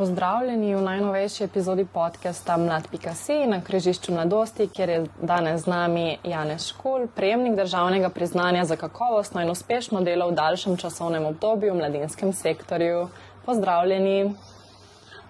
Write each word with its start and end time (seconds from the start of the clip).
Pozdravljeni 0.00 0.74
v 0.74 0.80
najnovejši 0.80 1.44
epizodi 1.44 1.84
podcasta 1.84 2.54
Mlad.si 2.56 3.34
na 3.46 3.58
križišču 3.60 4.14
mladosti, 4.14 4.64
kjer 4.68 4.88
je 4.88 5.02
danes 5.20 5.60
z 5.60 5.68
nami 5.68 6.16
Janez 6.24 6.70
Škul, 6.70 7.04
prejemnik 7.16 7.58
državnega 7.58 8.08
priznanja 8.08 8.64
za 8.64 8.76
kakovostno 8.76 9.42
in 9.42 9.50
uspešno 9.50 10.00
delo 10.00 10.30
v 10.30 10.34
daljšem 10.38 10.78
časovnem 10.80 11.26
obdobju 11.26 11.74
v 11.74 11.76
mladinskem 11.82 12.32
sektorju. 12.32 13.08
Pozdravljeni. 13.44 14.32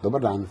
Dobar 0.03 0.21
dan. 0.21 0.47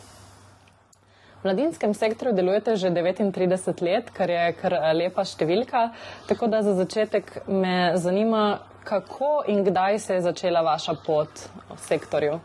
V 1.39 1.47
mladinskem 1.47 1.93
sektorju 1.93 2.35
delujete 2.35 2.75
že 2.75 2.91
39 2.91 3.81
let, 3.81 4.11
kar 4.11 4.29
je 4.29 4.53
kar 4.59 4.79
lepa 4.99 5.23
številka. 5.23 5.93
Tako 6.27 6.51
da 6.51 6.61
za 6.61 6.75
začetek 6.75 7.37
me 7.47 7.95
zanima, 7.95 8.59
kako 8.83 9.45
in 9.47 9.63
kdaj 9.63 9.99
se 9.99 10.13
je 10.13 10.21
začela 10.27 10.61
vaša 10.61 10.99
pot 11.07 11.47
v 11.71 11.83
sektorju. 11.87 12.41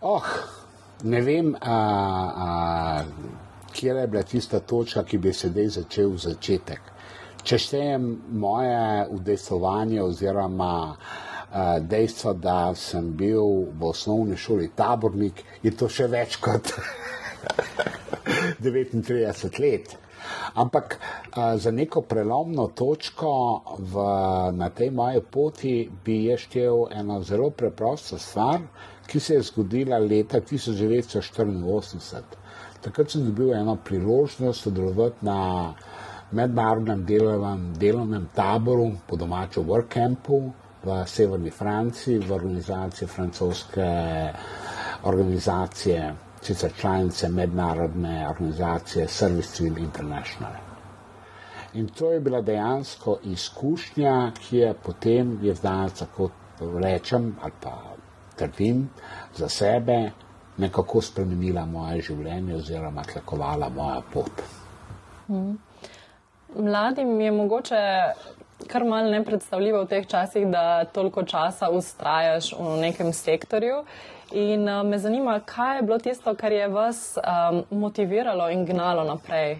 Oh, 0.00 0.22
ne 1.02 1.20
vem, 1.20 1.56
a, 1.60 1.76
a, 2.36 3.04
kje 3.72 3.94
je 3.94 4.06
bila 4.06 4.22
tista 4.22 4.60
točka, 4.60 5.02
ki 5.02 5.18
bi 5.18 5.32
se 5.32 5.48
zdaj 5.48 5.68
začel 5.68 6.12
začetek. 6.16 6.92
Če 7.42 7.58
štejem 7.58 8.04
moje 8.38 9.08
udejstvovanje 9.10 10.02
oziroma 10.02 10.70
a, 10.94 11.78
dejstvo, 11.82 12.36
da 12.38 12.74
sem 12.78 13.10
bil 13.18 13.66
v 13.74 13.90
osnovni 13.90 14.36
šoli 14.36 14.70
tabornik, 14.76 15.42
je 15.62 15.74
to 15.74 15.88
še 15.90 16.06
več 16.06 16.38
kot 16.38 16.70
39 18.62 19.58
let. 19.58 19.98
Ampak 20.54 20.98
a, 21.32 21.56
za 21.56 21.70
neko 21.70 22.02
prelomno 22.02 22.66
točko 22.74 23.62
v, 23.78 23.94
na 24.52 24.70
tej 24.70 24.90
moji 24.90 25.20
poti 25.30 25.90
bi 26.04 26.24
je 26.24 26.38
štel 26.38 26.86
eno 26.90 27.22
zelo 27.22 27.50
preprosto 27.50 28.18
stvar, 28.18 28.60
ki 29.06 29.20
se 29.20 29.34
je 29.34 29.42
zgodila 29.42 29.98
leta 29.98 30.40
1984. 30.40 32.22
Takrat 32.80 33.10
sem 33.10 33.24
dobil 33.24 33.54
eno 33.54 33.76
priložnost 33.84 34.62
sodelovati 34.62 35.24
na 35.26 35.74
mednarodnem 36.32 37.04
delovnem, 37.04 37.74
delovnem 37.78 38.28
taboru 38.34 38.90
po 39.06 39.16
domačem 39.16 39.64
workcampu 39.64 40.52
v 40.84 41.02
severni 41.06 41.50
Franciji, 41.50 42.18
v 42.18 42.32
organizaciji 42.32 43.08
francoske 43.08 43.88
organizacije, 45.02 46.14
sicer 46.42 46.72
članice 46.80 47.28
mednarodne 47.28 48.28
organizacije 48.28 49.08
Service 49.08 49.48
Civil 49.48 49.84
International. 49.84 50.52
In 51.74 51.88
to 51.88 52.12
je 52.12 52.20
bila 52.20 52.40
dejansko 52.40 53.18
izkušnja, 53.24 54.32
ki 54.40 54.56
je 54.56 54.74
potem, 54.74 55.38
je 55.42 55.54
zdaj 55.54 55.88
tako 55.98 56.30
rečem, 56.82 57.36
ali 57.42 57.52
pa 57.62 57.74
trdim 58.36 58.88
za 59.36 59.48
sebe, 59.48 60.10
nekako 60.56 61.00
spremenila 61.02 61.64
moje 61.64 62.02
življenje 62.02 62.54
oziroma 62.54 63.02
tlakovala 63.12 63.68
moja 63.68 64.02
pot. 64.12 64.42
Mhm. 65.28 65.54
Mladim 66.56 67.20
je 67.20 67.30
mogoče 67.32 67.82
kar 68.66 68.84
mal 68.84 69.10
nepredstavljivo 69.10 69.82
v 69.84 69.88
teh 69.88 70.06
časih, 70.06 70.46
da 70.50 70.84
toliko 70.84 71.22
časa 71.22 71.70
ustrajaš 71.70 72.52
v 72.58 72.78
nekem 72.80 73.12
sektorju. 73.12 73.84
In 74.32 74.68
uh, 74.68 74.86
me 74.86 74.98
zanima, 74.98 75.40
kaj 75.40 75.76
je 75.76 75.82
bilo 75.82 75.98
tisto, 75.98 76.34
kar 76.34 76.52
je 76.52 76.68
vas 76.68 77.16
um, 77.16 77.62
motiviralo 77.80 78.50
in 78.50 78.66
gnalo 78.66 79.04
naprej, 79.04 79.58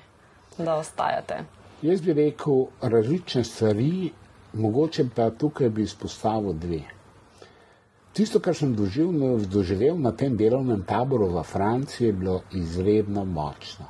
da 0.58 0.74
ostajate. 0.74 1.38
Jaz 1.83 2.00
bi 2.00 2.12
rekel 2.12 2.66
različne 2.83 3.44
stvari, 3.44 4.11
mogoče 4.52 5.06
pa 5.16 5.30
tukaj 5.30 5.69
bi 5.69 5.83
izpostavil 5.83 6.52
dve. 6.52 6.83
Tisto, 8.12 8.41
kar 8.41 8.55
sem 8.55 8.74
doživel, 8.74 9.39
doživel 9.46 9.98
na 10.00 10.12
tem 10.12 10.36
delovnem 10.36 10.83
taboru 10.83 11.28
v 11.36 11.42
Franciji, 11.42 12.06
je 12.06 12.12
bilo 12.12 12.41
izredno 12.52 13.24
močno. 13.24 13.86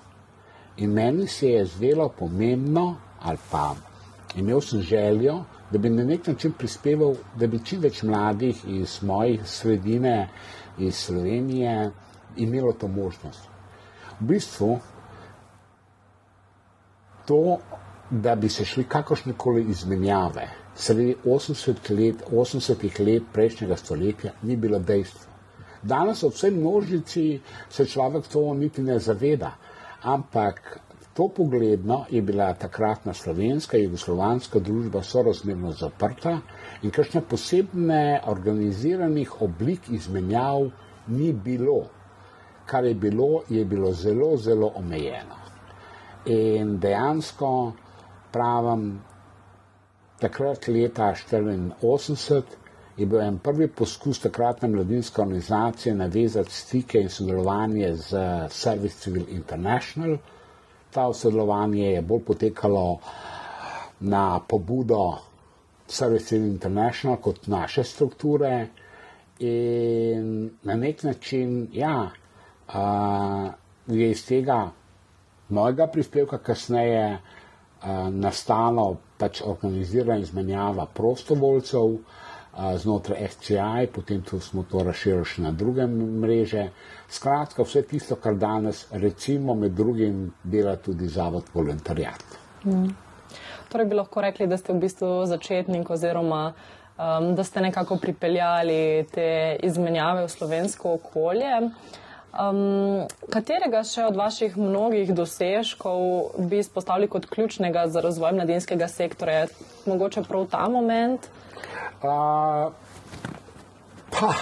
In 0.76 0.92
meni 0.92 1.26
se 1.26 1.48
je 1.48 1.64
zdelo 1.66 2.08
pomembno, 2.08 2.96
ali 3.22 3.38
pa 3.50 3.74
imel 4.36 4.60
sem 4.60 4.80
željo, 4.80 5.40
da 5.70 5.78
bi 5.78 5.90
na 5.90 6.04
nek 6.04 6.26
način 6.26 6.52
prispeval, 6.52 7.14
da 7.36 7.46
bi 7.46 7.64
čim 7.64 7.80
več 7.80 8.02
mladih 8.02 8.64
iz 8.68 9.02
mojih 9.02 9.48
sredine, 9.48 10.28
iz 10.78 10.94
Slovenije, 10.94 11.90
imelo 12.36 12.72
to 12.72 12.88
možnost. 12.88 13.48
V 14.20 14.24
bistvu 14.26 14.78
to, 17.26 17.58
da 18.10 18.34
bi 18.34 18.48
se 18.48 18.64
šli 18.64 18.84
kakršne 18.84 19.32
koli 19.36 19.64
izmenjave, 19.70 20.48
sredi 20.74 21.16
80 21.24 21.90
let, 21.90 22.22
80 22.30 23.06
let 23.06 23.22
prejšnjega 23.32 23.76
stoletja 23.76 24.32
ni 24.42 24.56
bilo 24.56 24.78
dejstvo. 24.78 25.28
Danes 25.82 26.22
v 26.22 26.30
vsej 26.34 26.50
množici 26.50 27.40
se 27.70 27.86
človek 27.86 28.26
to 28.26 28.54
niti 28.54 28.82
ne 28.82 28.98
zaveda, 28.98 29.52
ampak 30.02 30.80
to 31.18 31.28
pogledno 31.28 32.04
je 32.10 32.22
bila 32.22 32.54
takratna 32.54 33.12
slovenska 33.14 33.76
in 33.76 33.84
jugoslovanska 33.84 34.60
družba 34.62 35.00
sorazmerno 35.02 35.72
zaprta 35.72 36.36
in 36.82 36.92
kakšne 36.94 37.22
posebne 37.30 38.20
organiziranih 38.30 39.32
oblik 39.42 39.88
izmenjav 39.90 40.68
ni 41.08 41.32
bilo. 41.32 41.80
Kar 42.66 42.84
je 42.84 42.94
bilo, 42.94 43.42
je 43.48 43.64
bilo 43.64 43.90
zelo, 43.92 44.36
zelo 44.36 44.70
omejeno. 44.76 45.40
In 46.36 46.78
dejansko 46.78 47.50
pravim, 48.32 48.86
takrat 50.20 50.68
leta 50.68 51.10
1984 51.32 52.42
je 52.96 53.06
bil 53.06 53.20
en 53.26 53.38
prvi 53.38 53.66
poskus 53.68 54.22
takratne 54.22 54.68
mladinske 54.68 55.22
organizacije 55.22 55.94
navezati 55.94 56.52
stike 56.52 57.00
in 57.00 57.08
sodelovanje 57.08 57.94
z 57.96 58.26
Service 58.50 59.00
Civil 59.00 59.24
International. 59.28 60.18
Ta 60.90 61.12
sodelovanje 61.12 61.90
je 61.90 62.02
bolj 62.02 62.24
potekalo 62.24 62.98
na 64.00 64.40
pobudo 64.40 65.18
Service 65.88 66.36
International 66.36 67.16
kot 67.16 67.46
naše 67.46 67.84
strukture 67.84 68.66
in 69.38 70.50
na 70.62 70.74
nek 70.74 71.02
način, 71.02 71.68
ja, 71.72 72.10
uh, 72.68 73.50
je 73.86 74.10
iz 74.10 74.26
tega 74.26 74.70
mojega 75.48 75.86
prispevka 75.86 76.38
kasneje 76.38 77.12
uh, 77.14 77.88
nastalo 78.10 78.96
pač 79.18 79.42
organizirana 79.44 80.18
izmenjava 80.18 80.86
prostovoljcev 80.86 81.96
znotraj 82.76 83.28
FCI, 83.28 83.88
potem 83.94 84.22
to 84.22 84.40
smo 84.40 84.64
to 84.70 84.82
razširili 84.82 85.24
še 85.24 85.42
na 85.42 85.52
druge 85.52 85.86
mreže. 85.86 86.68
Skratka, 87.08 87.62
vse 87.62 87.82
tisto, 87.82 88.16
kar 88.16 88.34
danes 88.34 88.86
recimo 88.90 89.54
med 89.54 89.72
drugim 89.72 90.32
dela 90.42 90.76
tudi 90.76 91.08
Zavod 91.08 91.52
Voluntarijat. 91.54 92.24
Mm. 92.64 92.90
Torej 93.68 93.86
bi 93.86 93.96
lahko 93.96 94.24
rekli, 94.24 94.46
da 94.48 94.56
ste 94.56 94.72
v 94.72 94.82
bistvu 94.82 95.26
začetnik 95.28 95.90
oziroma 95.90 96.52
um, 96.98 97.34
da 97.34 97.44
ste 97.44 97.60
nekako 97.60 97.96
pripeljali 97.96 99.06
te 99.14 99.56
izmenjave 99.62 100.24
v 100.24 100.28
slovensko 100.28 100.94
okolje. 100.98 101.70
Um, 102.28 103.06
katerega 103.32 103.80
še 103.88 104.04
od 104.04 104.16
vaših 104.16 104.56
mnogih 104.60 105.14
dosežkov 105.16 106.44
bi 106.50 106.60
izpostavili 106.60 107.08
kot 107.08 107.26
ključnega 107.26 107.86
za 107.88 108.02
razvoj 108.04 108.36
mladinskega 108.36 108.88
sektorja? 108.88 109.46
Mogoče 109.86 110.22
prav 110.28 110.46
ta 110.52 110.68
moment? 110.68 111.30
Uh, 111.98 112.72
pa, 114.10 114.34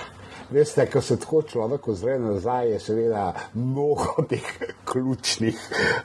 veste, 0.50 0.86
ko 0.92 1.00
se 1.00 1.16
tako 1.16 1.42
človek 1.42 1.88
ozre 1.88 2.18
nazaj, 2.18 2.70
je 2.70 2.80
seveda 2.80 3.32
mnogo 3.54 4.22
teh 4.30 4.50
ključnih 4.84 5.56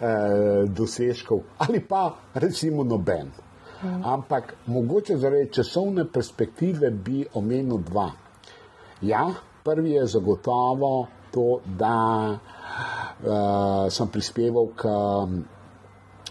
eh, 0.02 0.66
dosežkov 0.68 1.42
ali 1.58 1.80
pa 1.80 2.16
recimo 2.34 2.84
noben. 2.84 3.32
Hmm. 3.82 4.04
Ampak 4.06 4.54
mogoče 4.66 5.18
zaradi 5.18 5.52
časovne 5.54 6.06
perspektive 6.14 6.92
bi 6.92 7.26
omenil 7.34 7.78
dva. 7.78 8.12
Ja, 9.02 9.26
prvi 9.64 9.92
je 9.92 10.06
zagotovo 10.06 11.08
to, 11.32 11.62
da 11.66 12.30
uh, 12.30 13.90
sem 13.90 14.08
prispeval 14.08 14.68
k 14.76 14.92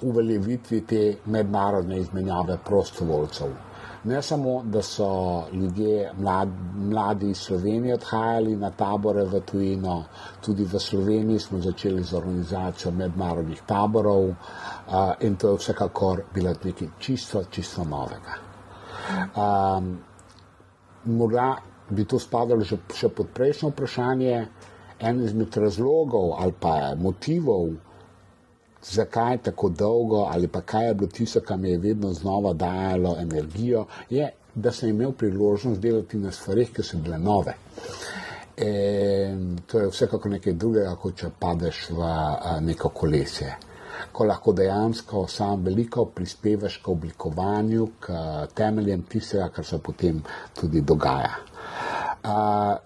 uveljavitvi 0.02 0.80
te 0.86 1.16
mednarodne 1.26 1.98
izmenjave 1.98 2.58
prostovoljcev. 2.64 3.69
Ne 4.04 4.22
samo, 4.22 4.62
da 4.64 4.82
so 4.82 5.06
ljudje 5.52 6.12
mlad, 6.18 6.48
mladi 6.74 7.30
iz 7.30 7.38
Slovenije 7.38 7.94
odhajali 7.94 8.56
na 8.56 8.70
tabore 8.70 9.24
v 9.24 9.40
tujino, 9.40 10.04
tudi 10.40 10.64
v 10.64 10.80
Sloveniji 10.80 11.38
smo 11.38 11.60
začeli 11.60 12.02
z 12.02 12.16
organizacijo 12.16 12.92
mednarodnih 12.92 13.60
taborov 13.66 14.28
uh, 14.28 14.34
in 15.20 15.36
to 15.36 15.50
je 15.50 15.56
vsekakor 15.56 16.22
bilo 16.34 16.54
nekaj 16.64 16.88
čisto, 16.98 17.44
čisto 17.50 17.84
novega. 17.84 18.38
Um, 19.36 19.98
morda 21.04 21.56
bi 21.90 22.04
to 22.04 22.18
spadalo 22.18 22.64
še 22.64 23.08
pod 23.08 23.34
prejšnjo 23.34 23.70
vprašanje, 23.74 24.46
en 25.00 25.22
izmed 25.24 25.56
razlogov 25.56 26.34
ali 26.38 26.54
pa 26.60 26.94
motivov, 26.96 27.68
zakaj 28.82 29.38
tako 29.38 29.68
dolgo 29.68 30.28
ali 30.30 30.48
pa 30.48 30.60
kaj 30.60 30.86
je 30.86 30.94
bilo 30.94 31.10
tisto, 31.10 31.40
kar 31.40 31.58
mi 31.58 31.70
je 31.70 31.78
vedno 31.78 32.12
znova 32.12 32.52
dajalo 32.52 33.16
energijo, 33.20 33.86
je, 34.10 34.30
da 34.54 34.72
sem 34.72 34.88
imel 34.88 35.12
priložnost 35.12 35.80
delati 35.80 36.18
na 36.18 36.32
stvarih, 36.32 36.72
ki 36.72 36.82
so 36.82 36.98
bile 36.98 37.18
nove. 37.18 37.54
E, 38.56 39.36
to 39.66 39.78
je 39.78 39.88
vsekako 39.88 40.28
nekaj 40.28 40.52
drugega, 40.52 40.94
kot 40.96 41.16
če 41.16 41.30
padeš 41.38 41.86
v 41.90 42.08
neko 42.60 42.88
kolesje. 42.88 43.54
Ko 44.12 44.24
lahko 44.24 44.52
dejansko 44.52 45.26
sam 45.28 45.64
veliko 45.64 46.04
prispevaš 46.04 46.80
k 46.82 46.88
oblikovanju, 46.88 47.88
k 48.00 48.12
temeljem 48.54 49.02
tistega, 49.02 49.48
kar 49.48 49.64
se 49.64 49.78
potem 49.78 50.22
tudi 50.60 50.80
dogaja. 50.80 51.36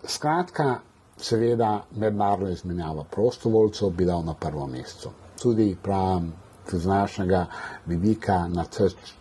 Skratka, 0.06 0.74
seveda, 1.16 1.84
mednarodna 1.96 2.50
izmenjava 2.50 3.04
prostovoljcev 3.10 3.90
bi 3.90 4.04
dal 4.04 4.24
na 4.24 4.34
prvo 4.34 4.66
mesto. 4.66 5.12
Tudi 5.42 5.76
pravim, 5.82 6.32
z 6.72 6.86
našega 6.86 7.46
vidika 7.86 8.48
na 8.48 8.64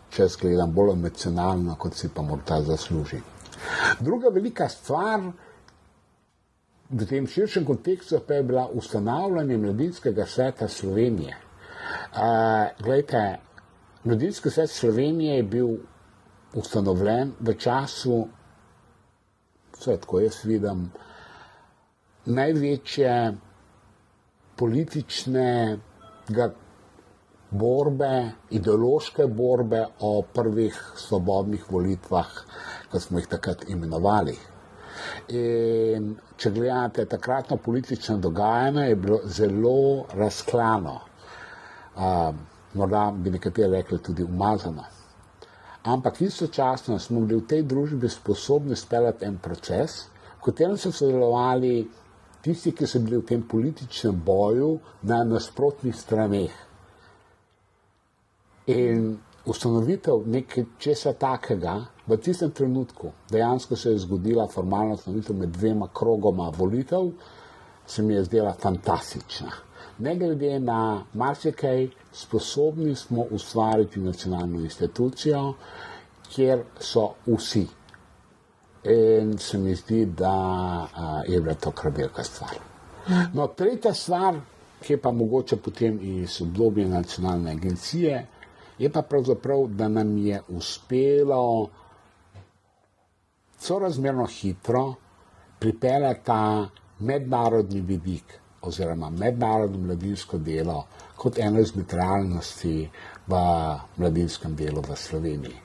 čez 0.10 0.38
gledam 0.42 0.74
bolj 0.74 0.94
emocionalno, 0.94 1.76
kot 1.76 1.96
si 1.96 2.10
pa 2.10 2.22
morda 2.22 2.62
zasluži. 2.62 3.22
Druga 4.00 4.30
velika 4.30 4.70
stvar, 4.70 5.22
v 6.90 7.06
tem 7.10 7.28
širšem 7.28 7.66
kontekstu 7.66 8.20
pa 8.28 8.34
je 8.34 8.44
bila 8.44 8.68
ustanavljanje 8.68 9.58
mladinskega 9.58 10.26
sveta 10.26 10.68
Slovenije. 10.68 11.38
Uh, 12.14 12.84
glejte, 12.84 13.40
mladinski 14.04 14.50
svet 14.50 14.70
Slovenije 14.70 15.36
je 15.36 15.44
bil 15.44 15.70
ustanovljen 16.54 17.34
v 17.40 17.54
času, 17.54 18.28
vse 19.78 19.98
tako 19.98 20.20
jaz 20.20 20.44
vidim, 20.46 20.92
največje 22.26 23.34
politične 24.56 25.78
borbe, 27.54 28.32
ideološke 28.50 29.28
borbe 29.28 29.86
o 30.00 30.22
prvih 30.34 30.80
svobodnih 30.96 31.66
volitvah, 31.72 32.30
kot 32.92 33.02
smo 33.02 33.20
jih 33.20 33.28
takrat 33.28 33.70
imenovali. 33.70 34.38
In 35.34 36.14
če 36.38 36.52
gledate 36.52 37.06
takratno 37.06 37.58
politično 37.58 38.18
dogajanje, 38.18 38.88
je 38.90 38.96
bilo 38.96 39.20
zelo 39.26 40.06
razklano. 40.14 41.00
Uh, 41.94 42.34
morda 42.74 43.12
bi 43.16 43.30
nekateri 43.30 43.72
rekli 43.72 44.00
tudi 44.02 44.24
umazano. 44.24 44.84
Ampak 45.84 46.22
istočasno 46.22 47.00
smo 47.00 47.22
bili 47.22 47.42
v 47.42 47.48
tej 47.48 47.64
družbi 47.64 48.10
sposobni 48.10 48.76
speljati 48.76 49.26
en 49.26 49.38
proces, 49.38 50.06
v 50.40 50.46
katerem 50.46 50.78
so 50.78 50.92
sodelovali 50.92 51.90
tisti, 52.44 52.72
ki 52.76 52.88
so 52.88 53.00
bili 53.00 53.18
v 53.22 53.28
tem 53.28 53.44
političnem 53.48 54.22
boju 54.26 54.78
na 55.02 55.24
nasprotnih 55.24 55.96
straneh. 55.96 56.56
In 58.68 59.18
ustanovitev 59.46 60.28
nekaj 60.28 60.66
česa 60.80 61.14
takega 61.20 61.76
v 62.08 62.18
tistem 62.18 62.52
trenutku, 62.52 63.12
dejansko 63.32 63.76
se 63.76 63.92
je 63.92 64.04
zgodila 64.06 64.48
formalna 64.48 64.96
ustanovitev 65.00 65.36
med 65.36 65.56
dvema 65.56 65.88
krogoma 65.94 66.50
volitev, 66.58 67.12
se 67.88 68.02
mi 68.02 68.14
je 68.14 68.24
zdela 68.24 68.54
fantastična. 68.54 69.52
Ne 70.00 70.16
glede 70.16 70.60
na 70.60 71.04
marsikaj, 71.14 71.88
sposobni 72.12 72.96
smo 72.96 73.26
ustvariti 73.32 74.00
nacionalno 74.00 74.60
institucijo, 74.60 75.54
kjer 76.30 76.64
so 76.80 77.14
vsi. 77.28 77.68
In 78.84 79.38
se 79.38 79.58
mi 79.58 79.76
zdi, 79.76 80.06
da 80.06 80.34
je 81.28 81.42
bila 81.42 81.56
to 81.56 81.72
kar 81.72 81.92
velika 81.96 82.24
stvar. 82.24 82.58
No, 83.34 83.48
tretja 83.48 83.94
stvar, 83.94 84.40
ki 84.82 84.94
je 84.94 85.02
pa 85.02 85.12
mogoče 85.12 85.56
potem 85.56 86.00
iz 86.02 86.42
obdobja 86.42 86.88
nacionalne 86.88 87.52
agencije, 87.52 88.26
je 88.78 88.90
pa 88.90 89.02
pravzaprav, 89.02 89.68
da 89.68 89.88
nam 89.88 90.18
je 90.18 90.42
uspelo 90.48 91.70
sorazmerno 93.60 94.26
hitro 94.26 94.94
pripeljati 95.60 96.26
ta 96.26 96.68
mednarodni 97.00 97.82
vidik 97.82 98.40
oziroma 98.62 99.10
mednarodno 99.10 99.78
mladinsko 99.78 100.38
delo 100.38 100.86
kot 101.16 101.40
eno 101.40 101.60
izmed 101.60 101.94
realnosti 101.94 102.90
v 103.28 103.40
mladinskem 103.98 104.56
delu 104.56 104.82
v 104.82 104.96
Sloveniji. 104.96 105.60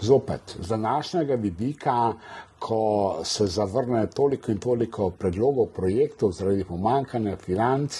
Zopet, 0.00 0.56
z 0.60 0.68
današnjega 0.68 1.34
vidika, 1.34 2.12
ko 2.60 3.20
se 3.24 3.46
zavrne 3.46 4.06
toliko 4.06 4.52
in 4.52 4.58
toliko 4.60 5.10
predlogov, 5.10 5.70
projektov 5.74 6.32
zaradi 6.36 6.64
pomankanja 6.64 7.36
financ, 7.36 7.96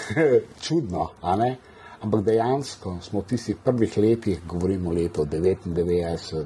čudno, 0.64 1.10
a 1.22 1.36
ne? 1.36 1.56
ampak 2.00 2.24
dejansko 2.24 2.98
smo 3.00 3.20
v 3.20 3.26
tistih 3.32 3.56
prvih 3.64 3.96
letih, 3.98 4.40
govorimo 4.46 4.90
o 4.90 4.92
letu 4.92 5.24
99, 5.24 6.44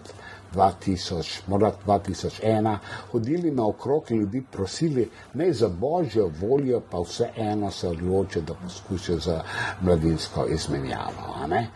2000, 0.55 1.41
morda 1.47 1.73
2001, 1.87 2.77
hodili 3.13 3.51
naokrog 3.51 4.11
in 4.11 4.21
ljudi 4.21 4.43
prosili, 4.53 5.11
ne 5.35 5.53
za 5.53 5.69
božjo 5.69 6.31
voljo, 6.41 6.81
pa 6.91 6.99
vseeno 6.99 7.71
se 7.71 7.89
odločijo, 7.89 8.43
da 8.43 8.55
poskusijo 8.55 9.19
za 9.19 9.43
mladinsko 9.81 10.47
izmenjavo. 10.47 11.35
E, 11.51 11.67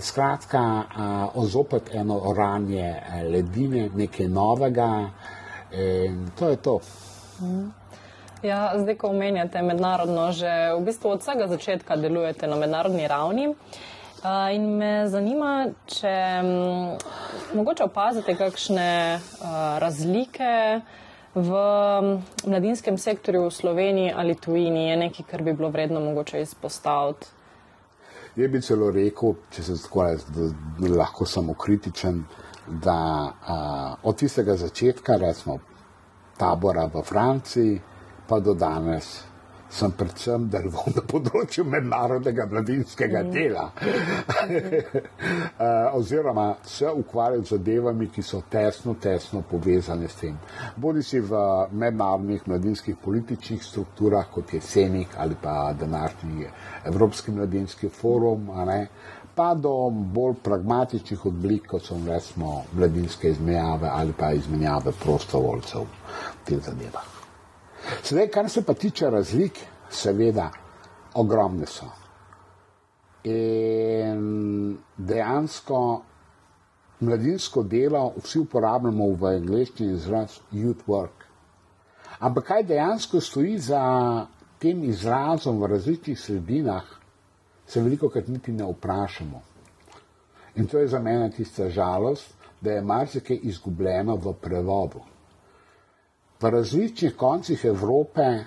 skratka, 0.00 0.82
e, 1.34 1.46
zopet 1.46 1.94
eno 1.94 2.20
oranje 2.24 2.94
ledine, 3.30 3.90
nekaj 3.94 4.28
novega 4.28 5.10
in 5.72 6.30
to 6.38 6.48
je 6.48 6.56
to. 6.56 6.80
Mm. 7.40 7.78
Ja, 8.42 8.72
zdaj, 8.78 8.94
ko 8.94 9.10
omenjate 9.10 9.62
mednarodno, 9.62 10.30
že 10.32 10.50
v 10.78 10.82
bistvu 10.86 11.10
od 11.10 11.22
vsega 11.24 11.48
začetka 11.50 11.96
delujete 11.98 12.46
na 12.46 12.56
mednarodni 12.56 13.08
ravni. 13.08 13.48
Uh, 14.24 14.54
in 14.54 14.64
me 14.78 15.06
zanima, 15.06 15.68
če 15.86 16.12
um, 16.42 16.96
mogoče 17.54 17.84
opazite 17.84 18.34
kakšne 18.34 18.86
uh, 19.14 19.52
razlike 19.78 20.80
v 21.34 21.60
mladinskem 22.42 22.98
sektorju 22.98 23.44
v 23.44 23.52
Sloveniji 23.54 24.10
ali 24.16 24.34
tujini, 24.34 24.88
je 24.88 24.96
nekaj, 25.04 25.26
kar 25.30 25.42
bi 25.46 25.54
bilo 25.54 25.70
vredno 25.70 26.00
mogoče 26.00 26.42
izpostaviti. 26.42 27.30
Je 28.36 28.48
bi 28.48 28.62
celo 28.62 28.90
rekel, 28.90 29.36
če 29.54 29.62
se 29.62 29.78
tako 29.84 30.08
reče, 30.08 30.50
lahko 30.98 31.26
samo 31.26 31.54
kritičen, 31.54 32.24
da 32.66 32.98
uh, 33.22 34.02
od 34.02 34.18
tistega 34.18 34.58
začetka, 34.58 35.16
recimo 35.16 35.60
tabora 36.38 36.90
v 36.90 37.06
Franciji, 37.06 37.78
pa 38.26 38.40
do 38.40 38.54
danes 38.54 39.27
sem 39.70 39.92
predvsem 39.92 40.46
deloval 40.48 40.94
na 40.96 41.02
področju 41.04 41.64
mednarodnega 41.68 42.46
mladinskega 42.50 43.22
mm. 43.24 43.32
dela. 43.32 43.68
Eh, 45.58 45.88
oziroma 45.92 46.56
se 46.62 46.86
ukvarjal 46.86 47.42
z 47.42 47.56
zadevami, 47.56 48.06
ki 48.14 48.22
so 48.22 48.40
tesno, 48.50 48.94
tesno 49.02 49.42
povezane 49.42 50.08
s 50.08 50.20
tem. 50.20 50.36
Bodi 50.76 51.02
si 51.02 51.20
v 51.20 51.40
mednarodnih 51.74 52.46
mladinskih 52.46 52.96
političnih 53.02 53.64
strukturah, 53.64 54.28
kot 54.30 54.54
je 54.54 54.60
Senik 54.62 55.16
ali 55.18 55.36
pa 55.42 55.72
današnji 55.78 56.46
Evropski 56.86 57.34
mladinski 57.34 57.88
forum, 57.88 58.48
pa 59.34 59.52
do 59.54 59.90
bolj 59.90 60.38
pragmatičnih 60.42 61.26
oblik, 61.26 61.66
kot 61.66 61.90
so 61.90 61.98
recimo 62.06 62.64
mladinske 62.72 63.30
izmenjave 63.34 63.90
ali 63.92 64.12
pa 64.12 64.32
izmenjave 64.32 64.92
prostovoljcev 65.02 65.86
v 65.86 66.44
teh 66.44 66.58
zadevah. 66.64 67.17
Sedaj, 68.02 68.28
kar 68.28 68.48
se 68.50 68.62
pa 68.62 68.74
tiče 68.74 69.10
razlik, 69.10 69.58
seveda, 69.90 70.50
ogromne 71.14 71.66
so. 71.66 71.88
In 73.24 74.78
dejansko 74.96 75.80
mladinsko 77.00 77.62
delo 77.62 78.12
vsi 78.22 78.38
uporabljamo 78.38 79.12
v 79.14 79.32
angleščini 79.36 79.94
izraz 79.94 80.38
youth 80.52 80.86
work. 80.86 81.26
Ampak 82.18 82.44
kaj 82.44 82.62
dejansko 82.62 83.20
stoji 83.20 83.58
za 83.58 83.82
tem 84.58 84.82
izrazom 84.84 85.60
v 85.62 85.66
različnih 85.74 86.18
sredinah, 86.20 86.84
se 87.66 87.80
veliko 87.80 88.08
krat 88.08 88.28
niti 88.28 88.52
ne 88.52 88.64
vprašamo. 88.64 89.42
In 90.56 90.66
to 90.66 90.78
je 90.78 90.88
za 90.88 90.98
mene 90.98 91.30
tista 91.30 91.68
žalost, 91.68 92.34
da 92.60 92.72
je 92.72 92.82
marsikaj 92.82 93.38
izgubljeno 93.42 94.16
v 94.16 94.32
prevodu. 94.40 95.00
V 96.40 96.50
različnih 96.50 97.16
koncih 97.16 97.64
Evrope 97.64 98.44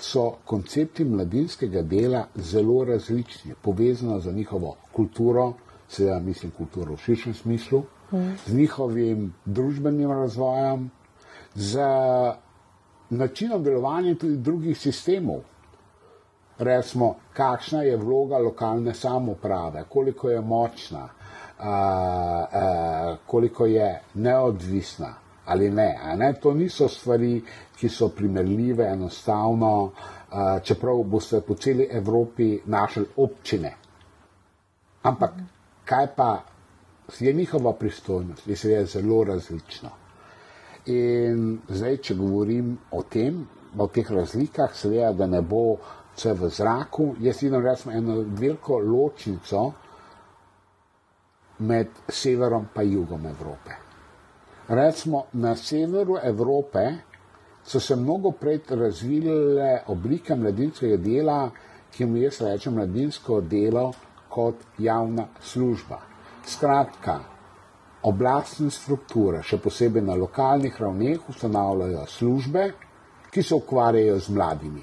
so 0.00 0.30
koncepti 0.44 1.04
mladinskega 1.04 1.82
dela 1.82 2.26
zelo 2.34 2.84
različni, 2.84 3.54
povezano 3.62 4.20
z 4.20 4.32
njihovo 4.32 4.76
kulturo, 4.92 5.52
seveda 5.88 6.18
mislim 6.18 6.52
kulturo 6.56 6.94
v 6.94 7.02
širšem 7.04 7.34
smislu, 7.34 7.82
mm. 8.12 8.30
z 8.46 8.54
njihovim 8.54 9.34
družbenim 9.44 10.10
razvojem, 10.10 10.90
z 11.54 11.84
načinom 13.10 13.62
delovanja 13.62 14.14
tudi 14.14 14.36
drugih 14.36 14.78
sistemov. 14.78 15.42
Recimo, 16.58 17.14
kakšna 17.32 17.82
je 17.82 17.96
vloga 17.96 18.38
lokalne 18.38 18.94
samoprave, 18.94 19.84
koliko 19.88 20.30
je 20.30 20.40
močna, 20.40 21.08
a, 21.58 21.68
a, 21.68 23.16
koliko 23.26 23.66
je 23.66 24.00
neodvisna 24.14 25.23
ali 25.46 25.70
ne, 25.70 25.98
ne. 26.16 26.32
To 26.42 26.54
niso 26.54 26.88
stvari, 26.88 27.42
ki 27.76 27.88
so 27.88 28.08
primerljive 28.08 28.86
enostavno, 28.86 29.90
čeprav 30.62 31.02
boste 31.02 31.40
po 31.40 31.54
celi 31.54 31.88
Evropi 31.90 32.60
našli 32.66 33.04
občine. 33.16 33.74
Ampak 35.02 35.32
kaj 35.84 36.06
pa 36.16 36.30
je 37.20 37.32
njihova 37.32 37.72
pristojnost, 37.72 38.48
je 38.48 38.56
seveda 38.56 38.86
zelo 38.86 39.24
različno. 39.24 39.90
In 40.86 41.58
zdaj, 41.68 41.96
če 41.96 42.14
govorim 42.14 42.78
o 42.90 43.02
tem, 43.02 43.46
o 43.78 43.86
teh 43.86 44.10
razlikah, 44.10 44.74
seveda, 44.76 45.12
da 45.12 45.26
ne 45.26 45.40
bo 45.42 45.76
vse 46.16 46.32
v 46.32 46.48
zraku. 46.48 47.14
Jaz 47.20 47.42
vidim 47.42 47.62
recimo 47.64 47.94
eno 47.94 48.16
veliko 48.26 48.78
ločnico 48.78 49.72
med 51.58 51.88
severom 52.08 52.66
in 52.82 52.92
jugom 52.92 53.26
Evrope. 53.26 53.83
Recimo 54.68 55.26
na 55.32 55.56
severu 55.56 56.16
Evrope 56.22 56.94
so 57.64 57.80
se 57.80 57.96
mnogo 57.96 58.30
prej 58.30 58.60
razvile 58.68 59.82
oblike 59.86 60.34
mladinskega 60.34 60.96
dela, 60.96 61.50
ki 61.90 62.06
mu 62.06 62.16
jaz 62.16 62.40
rečem 62.40 62.74
mladinsko 62.74 63.40
delo 63.40 63.92
kot 64.28 64.56
javna 64.78 65.26
služba. 65.40 66.00
Skratka, 66.46 67.18
oblastne 68.02 68.70
strukture, 68.70 69.42
še 69.42 69.58
posebej 69.62 70.02
na 70.02 70.16
lokalnih 70.18 70.80
ravneh, 70.80 71.28
ustanavljajo 71.28 72.06
službe, 72.06 72.64
ki 73.30 73.42
se 73.42 73.54
ukvarjajo 73.54 74.18
z 74.18 74.34
mladimi. 74.34 74.82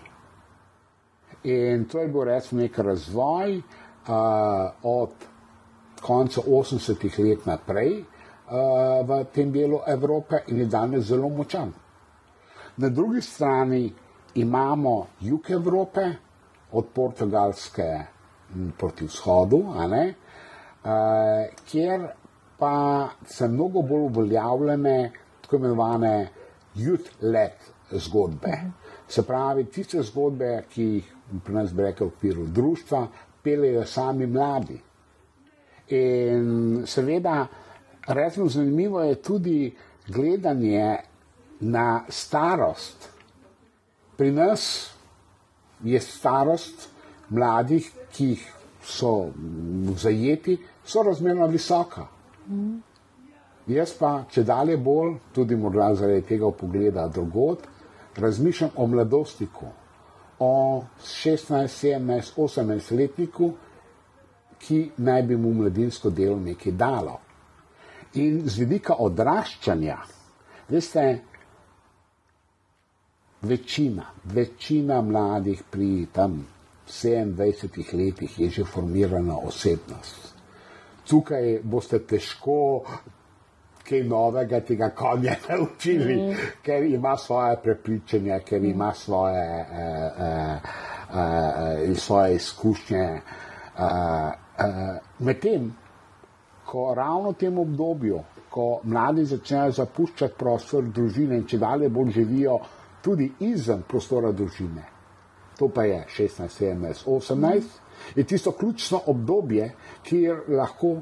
In 1.43 1.85
to 1.89 1.99
je 1.99 2.07
bil 2.07 2.23
recimo 2.29 2.61
nek 2.61 2.77
razvoj 2.77 3.57
uh, 3.57 4.15
od 4.83 5.13
konca 6.01 6.41
80-ih 6.41 7.19
let 7.19 7.45
naprej 7.45 8.03
v 8.51 9.23
tem 9.33 9.51
delu 9.51 9.79
Evrope 9.87 10.43
in 10.47 10.59
je 10.59 10.65
danes 10.65 11.05
zelo 11.07 11.29
močan. 11.29 11.71
Na 12.77 12.89
drugi 12.89 13.21
strani 13.21 13.93
imamo 14.35 15.07
jug 15.21 15.51
Evrope, 15.51 16.09
od 16.71 16.85
Portugalske 16.93 17.99
proti 18.77 19.05
vzhodu, 19.05 19.57
uh, 19.57 19.75
kjer 21.65 22.07
pa 22.57 23.09
so 23.25 23.47
mnogo 23.47 23.81
bolj 23.81 24.01
uveljavljene 24.01 25.11
tako 25.41 25.55
imenovane 25.55 26.29
youth-led 26.75 27.71
zgodbe. 27.91 28.57
Se 29.07 29.23
pravi, 29.27 29.65
tiste 29.65 30.03
zgodbe, 30.03 30.63
ki 30.69 30.83
jih 30.83 31.13
pri 31.43 31.53
nas 31.53 31.73
bi 31.73 31.83
rekel 31.83 32.07
v 32.07 32.13
okviru 32.13 32.45
društva, 32.47 33.07
pelejo 33.43 33.85
sami 33.85 34.27
mladi. 34.27 34.79
In 35.91 36.83
seveda, 36.87 37.47
recimo 38.13 38.47
zanimivo 38.49 39.01
je 39.01 39.15
tudi 39.15 39.75
gledanje 40.07 40.97
na 41.59 42.03
starost. 42.09 43.09
Pri 44.17 44.31
nas 44.31 44.91
je 45.83 45.99
starost 45.99 46.89
mladih, 47.29 47.91
ki 48.11 48.37
so 48.83 49.31
zajeti, 49.97 50.57
so 50.85 51.03
razmerno 51.03 51.47
visoka. 51.47 52.07
Mm. 52.49 52.81
Jaz 53.67 53.93
pa, 53.99 54.23
če 54.31 54.43
dalje 54.43 54.77
bolj, 54.77 55.15
tudi 55.33 55.55
morda 55.55 55.93
zaradi 55.95 56.25
tega 56.27 56.49
pogleda 56.51 57.07
drugod, 57.07 57.67
razmišljam 58.17 58.71
o 58.75 58.87
mladostiku, 58.87 59.67
o 60.39 60.53
16, 61.05 61.69
17, 61.99 62.33
18 62.37 62.95
letniku, 62.97 63.51
ki 64.61 64.91
naj 64.97 65.23
bi 65.29 65.37
mu 65.37 65.53
mladinsko 65.53 66.09
delo 66.09 66.39
nekaj 66.39 66.73
dalo. 66.77 67.19
In 68.13 68.41
z 68.45 68.57
vidika 68.59 68.97
odraščanja, 68.99 69.97
veste, 70.69 71.05
večina, 73.41 74.09
večina 74.23 75.01
mladih 75.01 75.63
pri 75.71 76.07
tam 76.11 76.41
27 76.87 77.95
letih 77.95 78.39
je 78.39 78.49
že 78.49 78.65
formirana 78.65 79.37
osebnost 79.37 80.31
tukaj 81.11 81.59
boste 81.63 81.99
težko 82.07 82.57
kaj 83.87 84.03
novega 84.07 84.61
tega 84.63 84.91
konja 84.95 85.35
naučili, 85.49 86.15
mm. 86.15 86.35
ker 86.63 86.83
ima 86.83 87.17
svoje 87.17 87.57
prepričanje, 87.63 88.39
ker 88.47 88.63
ima 88.63 88.93
svoje, 88.93 89.45
uh, 89.59 90.21
uh, 90.27 90.71
uh, 91.89 91.97
svoje 91.97 92.35
izkušnje. 92.35 93.07
Uh, 93.77 93.83
uh, 93.83 95.25
Medtem, 95.25 95.71
ko 96.65 96.93
ravno 96.95 97.31
v 97.31 97.39
tem 97.39 97.59
obdobju, 97.59 98.19
ko 98.49 98.81
mladi 98.83 99.25
začnejo 99.25 99.71
zapuščati 99.71 100.37
prostor 100.37 100.83
družine 100.83 101.37
in 101.39 101.47
če 101.47 101.57
dalje 101.57 101.89
bolj 101.89 102.11
živijo 102.19 102.59
tudi 103.01 103.31
izven 103.39 103.83
prostora 103.87 104.31
družine, 104.31 104.83
to 105.57 105.69
pa 105.69 105.83
je 105.83 106.03
16, 106.17 106.59
17, 106.59 107.07
18, 107.07 107.79
je 108.15 108.23
tisto 108.23 108.51
ključno 108.51 109.01
obdobje, 109.07 109.71
kjer 110.03 110.43
lahko 110.49 110.95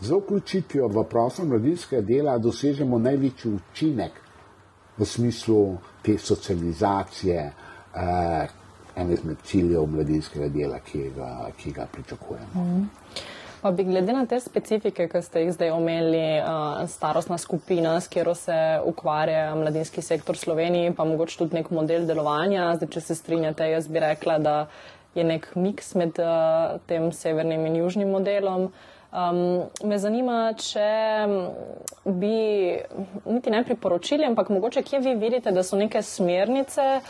z 0.00 0.16
vključitvijo 0.16 0.88
v 0.88 1.04
prostor 1.04 1.46
mladinskega 1.46 2.02
dela 2.02 2.38
dosežemo 2.38 2.98
največji 2.98 3.52
učinek 3.52 4.12
v 4.98 5.06
smislu 5.06 5.76
te 6.02 6.18
socializacije, 6.18 7.52
eh, 7.94 8.48
en 8.96 9.12
izmed 9.12 9.36
ciljev 9.44 9.86
mladinskega 9.86 10.48
dela, 10.48 10.78
ki 10.78 11.10
ga, 11.16 11.50
ki 11.56 11.72
ga 11.72 11.86
pričakujemo. 11.92 12.64
Mm. 12.64 12.88
Pa 13.60 13.70
bi 13.70 13.84
glede 13.84 14.12
na 14.16 14.22
te 14.26 14.38
specifike, 14.40 15.04
ki 15.12 15.20
ste 15.20 15.42
jih 15.42 15.50
zdaj 15.52 15.74
omenili, 15.74 16.40
uh, 16.40 16.86
starostna 16.88 17.36
skupina, 17.38 17.98
s 18.00 18.08
katero 18.08 18.32
se 18.34 18.56
ukvarja 18.88 19.54
mladinski 19.54 20.02
sektor 20.02 20.36
Slovenije, 20.36 20.94
pa 20.96 21.04
mogoče 21.04 21.38
tudi 21.38 21.58
nek 21.58 21.68
model 21.70 22.06
delovanja. 22.08 22.70
Zdaj, 22.78 22.88
če 22.94 23.00
se 23.00 23.18
strinjate, 23.18 23.68
jaz 23.68 23.88
bi 23.88 24.00
rekla, 24.00 24.38
da 24.38 24.54
je 25.14 25.26
nek 25.28 25.50
miks 25.60 25.92
med 25.94 26.16
uh, 26.24 26.80
tem 26.88 27.12
severnim 27.12 27.66
in 27.68 27.76
južnim 27.82 28.08
modelom. 28.08 28.70
Um, 29.10 29.68
me 29.84 29.98
zanima, 29.98 30.54
če 30.56 30.88
bi, 32.06 32.34
niti 33.26 33.52
ne 33.52 33.64
priporočili, 33.66 34.24
ampak 34.24 34.48
mogoče 34.54 34.86
kje 34.86 35.04
vi 35.04 35.16
vidite, 35.20 35.52
da 35.52 35.66
so 35.66 35.76
neke 35.76 36.00
smernice 36.00 37.00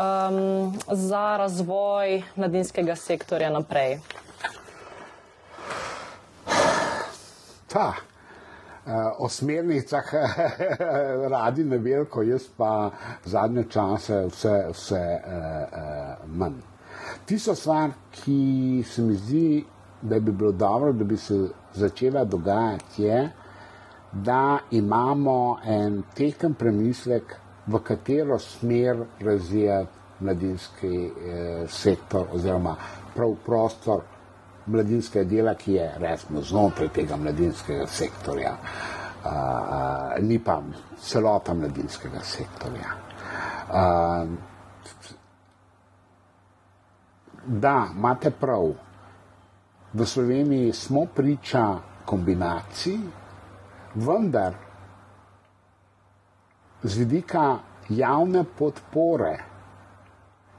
um, 0.00 0.78
za 0.88 1.26
razvoj 1.44 2.22
mladinskega 2.36 2.96
sektorja 2.96 3.52
naprej. 3.52 3.98
Ta. 7.74 7.94
O 9.18 9.28
smernicah 9.28 10.12
radi 11.34 11.64
ne 11.64 11.78
veliko, 11.78 12.22
jaz 12.22 12.44
pa 12.56 12.90
zadnje 13.24 13.64
čase 13.72 14.18
vse, 14.28 14.52
vse 14.70 15.00
uh, 15.00 15.32
uh, 15.80 16.28
manj. 16.28 16.60
Tisto 17.26 17.54
stvar, 17.58 17.90
ki 18.12 18.84
se 18.86 19.02
mi 19.02 19.16
zdi, 19.16 19.64
da 20.02 20.20
bi 20.20 20.32
bilo 20.32 20.52
dobro, 20.52 20.92
da 20.92 21.04
bi 21.04 21.16
se 21.16 21.48
začela 21.74 22.24
dogajati, 22.24 23.02
je, 23.02 23.18
da 24.12 24.58
imamo 24.70 25.58
en 25.66 26.02
teken 26.14 26.54
premislek, 26.54 27.34
v 27.66 27.80
katero 27.82 28.38
smer 28.38 29.02
razvijati 29.20 30.04
mladinski 30.20 31.06
eh, 31.06 31.64
sektor 31.68 32.26
oziroma 32.32 32.76
prav 33.14 33.34
prostor 33.46 34.00
mladinskega 34.66 35.28
dela, 35.28 35.54
ki 35.54 35.72
je 35.72 35.90
resno 35.98 36.42
znotraj 36.42 36.88
tega 36.88 37.16
mladinskega 37.16 37.86
sektorja, 37.86 38.54
uh, 39.24 40.22
ni 40.22 40.38
pa 40.38 40.60
celota 41.00 41.54
mladinskega 41.54 42.20
sektorja. 42.22 42.96
Uh, 43.68 44.28
da, 47.46 47.88
imate 47.96 48.30
prav. 48.30 48.72
V 49.92 50.06
Sloveniji 50.06 50.72
smo 50.72 51.06
priča 51.14 51.76
kombinaciji, 52.04 53.00
vendar 53.94 54.54
z 56.82 56.98
vidika 56.98 57.58
javne 57.88 58.44
podpore 58.58 59.53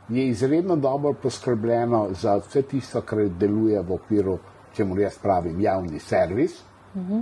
je 0.09 0.27
izredno 0.27 0.75
dobro 0.75 1.13
poskrbljeno 1.13 2.07
za 2.11 2.35
vse 2.35 2.61
tisto, 2.61 3.01
kar 3.01 3.27
deluje 3.29 3.81
v 3.81 3.93
okviru, 3.93 4.37
če 4.73 4.85
mu 4.85 4.99
jaz 4.99 5.17
pravim, 5.21 5.61
javni 5.61 5.99
servis. 5.99 6.61
Mhm. 6.95 7.19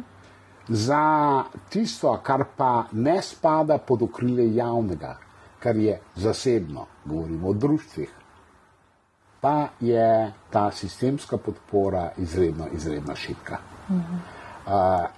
Za 0.67 1.43
tisto, 1.69 2.19
kar 2.23 2.45
pa 2.57 2.85
ne 2.91 3.21
spada 3.21 3.77
pod 3.77 4.01
okrilje 4.01 4.55
javnega, 4.55 5.17
kar 5.59 5.75
je 5.75 5.99
zasebno, 6.15 6.85
govorimo 7.05 7.49
o 7.49 7.53
društvih, 7.53 8.09
pa 9.41 9.67
je 9.79 10.31
ta 10.49 10.71
sistemska 10.71 11.37
podpora 11.37 12.11
izredno, 12.17 12.67
izredno 12.73 13.15
šipka. 13.15 13.57
Uh, 13.89 14.73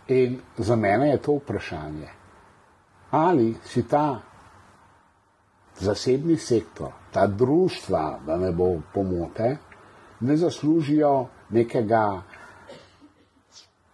in 0.08 0.40
za 0.58 0.76
mene 0.76 1.10
je 1.10 1.18
to 1.18 1.36
vprašanje, 1.36 2.08
ali 3.12 3.56
si 3.64 3.84
ta 3.88 4.20
zasebni 5.80 6.38
sektor, 6.38 6.92
ta 7.12 7.28
društva, 7.28 8.20
da 8.26 8.38
ne 8.38 8.52
bo 8.52 8.82
pomote, 8.94 9.58
ne 10.20 10.38
zaslužijo 10.38 11.28
nekega 11.50 12.22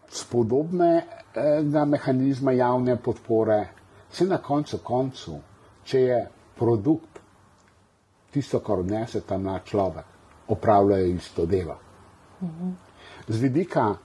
spodobnega 0.10 1.86
mehanizma 1.86 2.52
javne 2.52 2.98
podpore, 2.98 3.68
se 4.12 4.26
na 4.26 4.38
koncu 4.38 4.78
koncu, 4.84 5.40
če 5.84 6.02
je 6.02 6.28
produkt 6.60 7.20
tisto, 8.32 8.60
kar 8.60 8.80
odnese 8.80 9.22
ta 9.22 9.38
mlad 9.38 9.66
človek, 9.66 10.06
opravljajo 10.48 11.06
isto 11.06 11.46
delo. 11.46 11.78
Z 13.28 13.40
vidika 13.40 13.96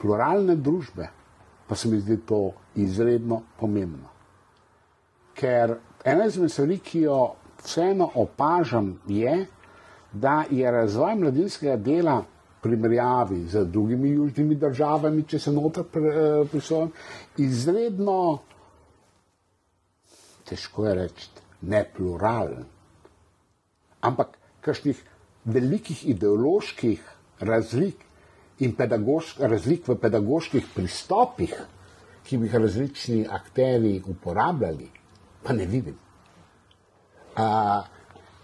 pluralne 0.00 0.56
družbe 0.56 1.08
pa 1.66 1.76
se 1.76 1.88
mi 1.88 2.00
zdi 2.00 2.16
to 2.26 2.52
izredno 2.74 3.42
pomembno. 3.60 4.10
Ker 5.34 5.76
ena 6.04 6.26
izmed 6.26 6.50
stvari, 6.50 6.78
ki 6.78 7.00
jo 7.06 7.34
vseeno 7.62 8.10
opažam, 8.14 9.00
je, 9.08 9.46
da 10.12 10.44
je 10.50 10.70
razvoj 10.70 11.14
mladinskega 11.14 11.76
dela 11.76 12.18
v 12.20 12.62
primerjavi 12.62 13.44
z 13.48 13.64
drugimi 13.64 14.10
južnimi 14.10 14.54
državami, 14.54 15.24
če 15.28 15.38
se 15.38 15.52
noter 15.52 15.84
prisvojim, 16.50 16.92
izredno, 17.38 18.38
težko 20.48 20.86
je 20.86 20.94
reči, 20.94 21.28
ne 21.62 21.84
pluralen, 21.96 22.64
ampak 24.02 24.38
kakšnih 24.62 25.02
velikih 25.44 26.04
ideoloških 26.08 27.02
razlik 27.40 28.04
in 28.62 28.74
razlik 28.78 29.88
v 29.88 29.96
pedagoških 29.98 30.66
pristopih, 30.74 31.54
ki 32.22 32.38
bi 32.38 32.46
jih 32.46 32.54
različni 32.54 33.26
akteri 33.26 34.02
uporabljali, 34.06 34.86
pa 35.42 35.52
ne 35.52 35.66
vidim. 35.66 35.98
Uh, 37.36 37.84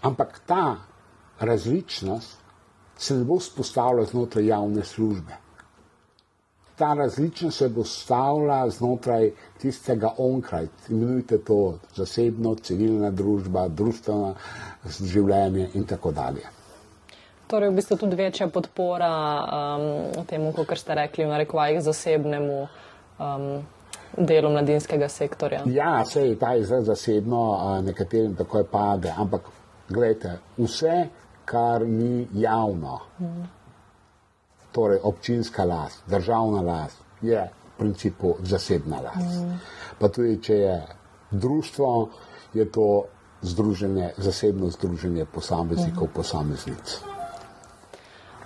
ampak 0.01 0.39
ta 0.45 0.75
različnost 1.39 2.37
se 2.97 3.15
ne 3.15 3.23
bo 3.23 3.39
spostavila 3.39 4.05
znotraj 4.05 4.47
javne 4.47 4.83
službe. 4.83 5.37
Ta 6.75 6.93
različnost 6.93 7.57
se 7.57 7.69
bo 7.69 7.83
stavila 7.83 8.69
znotraj 8.69 9.31
tistega 9.61 10.13
onkraj, 10.17 10.67
imenujte 10.89 11.37
to 11.37 11.79
zasebno, 11.95 12.55
civilna 12.55 13.11
družba, 13.11 13.67
družbeno 13.67 14.35
življenje 14.99 15.69
in 15.73 15.83
tako 15.83 16.11
dalje. 16.11 16.47
Torej, 17.49 17.69
v 17.69 17.75
bistvu 17.75 17.97
tudi 17.97 18.15
večja 18.15 18.47
podpora 18.47 19.11
um, 19.41 20.25
temu, 20.29 20.53
kot 20.53 20.77
ste 20.77 20.95
rekli, 20.95 21.25
v 21.25 21.33
narekovajih 21.33 21.81
zasebnemu 21.81 22.61
um, 22.61 23.47
delu 24.17 24.49
mladinskega 24.49 25.09
sektorja. 25.09 25.61
Ja, 25.65 26.05
se 26.05 26.27
je 26.27 26.35
ta 26.39 26.55
izraz 26.55 26.85
zasebno, 26.85 27.41
nekaterim 27.85 28.35
takoj 28.35 28.63
pade, 28.71 29.13
ampak 29.17 29.41
gledajte, 29.89 30.37
vse, 30.57 31.07
kar 31.45 31.85
ni 31.87 32.27
javno, 32.33 32.99
mm. 33.19 33.43
torej 34.71 34.99
občinska 35.03 35.65
last, 35.65 36.03
državna 36.07 36.61
last, 36.61 36.97
je 37.21 37.41
v 37.41 37.77
principu 37.77 38.35
zasebna 38.43 39.01
last. 39.01 39.41
Mm. 39.41 39.59
Pa 39.99 40.09
tudi, 40.09 40.37
če 40.41 40.53
je 40.53 40.75
društvo, 41.31 42.09
je 42.53 42.71
to 42.71 43.05
združenje, 43.41 44.13
zasebno 44.17 44.69
združenje 44.69 45.25
posameznikov, 45.25 46.07
mm. 46.07 46.13
posameznic. 46.13 46.99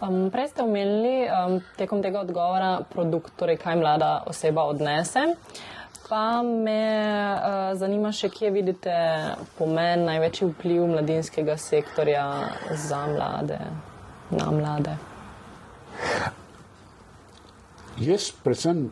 Um, 0.03 0.29
prej 0.31 0.47
ste 0.51 0.63
omenili 0.63 1.29
um, 1.31 1.61
tekom 1.77 2.01
tega 2.03 2.19
odgovora 2.19 2.81
produkt, 2.91 3.31
torej 3.39 3.55
kaj 3.61 3.77
mlada 3.79 4.23
oseba 4.27 4.65
odnese. 4.67 5.19
Pa 6.09 6.43
me 6.43 6.81
uh, 7.31 7.71
zanima 7.79 8.11
še, 8.11 8.27
kje 8.29 8.51
vidite 8.51 8.95
pomen, 9.55 10.03
največji 10.09 10.49
vpliv 10.49 10.83
mladinskega 10.91 11.55
sektorja 11.57 12.25
za 12.75 12.99
mlade, 13.07 13.59
na 14.33 14.49
mlade. 14.51 14.97
Jaz 18.03 18.33
predvsem 18.43 18.89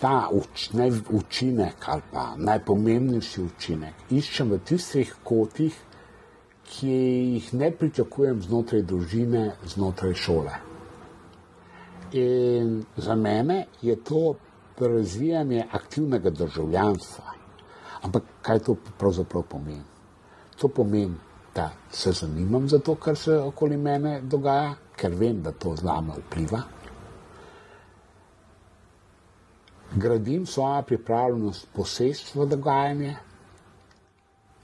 ta 0.00 0.26
uč, 0.32 0.70
učinek 1.12 1.86
ali 1.86 2.02
pa 2.10 2.32
najpomembnejši 2.36 3.42
učinek 3.44 4.10
iščem 4.10 4.50
v 4.50 4.58
tistih 4.66 5.14
kotih, 5.22 5.76
ki 6.70 6.90
jih 7.34 7.54
ne 7.54 7.70
pričakujem 7.70 8.42
znotraj 8.42 8.82
družine, 8.82 9.44
znotraj 9.66 10.14
šole. 10.14 10.52
In 12.12 12.84
za 12.96 13.14
mene 13.14 13.64
je 13.82 13.96
to 13.96 14.34
razvijanje 14.80 15.66
aktivnega 15.72 16.30
državljanstva. 16.30 17.34
Ampak 18.02 18.22
kaj 18.42 18.58
to 18.58 18.76
pravzaprav 18.98 19.42
pomeni? 19.42 19.82
To 20.60 20.68
pomeni, 20.68 21.14
da 21.54 21.70
se 21.90 22.12
zanimam 22.12 22.68
za 22.68 22.78
to, 22.78 22.94
kar 22.94 23.16
se 23.16 23.38
okoli 23.38 23.76
mene 23.76 24.20
dogaja, 24.22 24.74
ker 24.96 25.14
vem, 25.14 25.42
da 25.42 25.52
to 25.52 25.74
z 25.76 25.84
nami 25.84 26.12
vpliva. 26.18 26.62
Gradim 29.96 30.46
svojo 30.46 30.82
pripravljenost 30.82 31.66
posestva 31.74 32.44
dogajanja, 32.44 33.16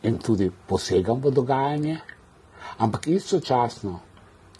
in 0.02 0.18
tudi 0.18 0.50
posegam 0.68 1.20
v 1.20 1.30
dogajanje, 1.30 1.96
ampak 2.78 3.06
istočasno 3.08 4.00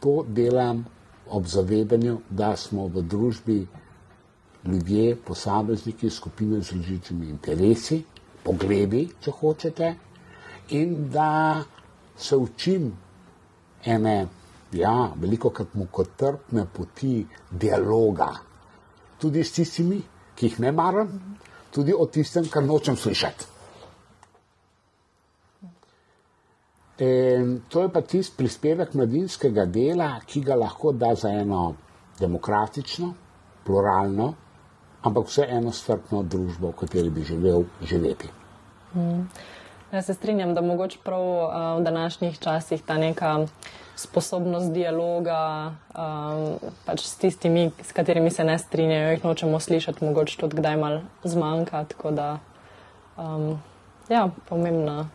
to 0.00 0.24
delam 0.28 0.84
ob 1.28 1.46
zavedanju, 1.46 2.20
da 2.30 2.56
smo 2.56 2.86
v 2.88 3.02
družbi 3.02 3.66
ljudje, 4.64 5.16
posamezniki, 5.16 6.10
skupine 6.10 6.60
z 6.62 6.72
različnimi 6.72 7.28
interesi, 7.28 8.02
pogledi, 8.44 9.08
če 9.20 9.30
hočete, 9.30 9.90
in 10.70 11.08
da 11.10 11.62
se 12.16 12.36
učim 12.36 12.92
ene, 13.84 14.26
ja, 14.72 14.94
veliko 15.16 15.50
krat 15.50 15.74
mu 15.74 15.86
kot 15.86 16.14
trpne 16.18 16.66
poti 16.66 17.26
dialoga, 17.50 18.32
tudi 19.18 19.44
s 19.44 19.52
tistimi, 19.52 20.00
ki 20.36 20.46
jih 20.46 20.58
ne 20.60 20.72
maram, 20.72 21.12
tudi 21.70 21.94
o 21.94 22.06
tistem, 22.06 22.48
kar 22.50 22.64
nočem 22.64 22.96
slišati. 22.96 23.55
In 26.98 27.60
to 27.68 27.82
je 27.82 27.88
pa 27.92 28.00
tisti 28.00 28.36
prispevek 28.36 28.94
mladinskega 28.94 29.66
dela, 29.68 30.14
ki 30.26 30.40
ga 30.40 30.54
lahko 30.56 30.92
da 30.92 31.14
za 31.14 31.28
eno 31.28 31.74
demokratično, 32.20 33.12
pluralno, 33.64 34.32
ampak 35.02 35.28
vseeno 35.28 35.72
strpno 35.72 36.22
družbo, 36.22 36.70
v 36.72 36.80
kateri 36.80 37.10
bi 37.10 37.24
želel 37.24 37.66
živeti. 37.82 38.30
Hmm. 38.92 39.28
Jaz 39.92 40.06
se 40.06 40.14
strinjam, 40.14 40.54
da 40.54 40.60
mogoče 40.60 40.98
prav 41.04 41.20
uh, 41.20 41.80
v 41.80 41.84
današnjih 41.84 42.38
časih 42.38 42.82
ta 42.82 42.96
neka 42.98 43.46
sposobnost 43.96 44.72
dialoga 44.72 45.72
um, 45.96 46.72
pač 46.84 47.00
s 47.00 47.16
tistimi, 47.16 47.70
s 47.82 47.92
katerimi 47.92 48.30
se 48.30 48.44
ne 48.44 48.58
strinjajo, 48.58 49.10
jih 49.10 49.24
nočemo 49.24 49.60
slišati, 49.60 50.04
mogoče 50.04 50.38
tudi 50.40 50.56
kdaj 50.56 50.76
mal 50.76 50.98
zmanjka. 51.24 51.84
Tako 51.84 52.10
da, 52.10 52.38
um, 53.16 53.60
ja, 54.08 54.28
pomembna. 54.48 55.08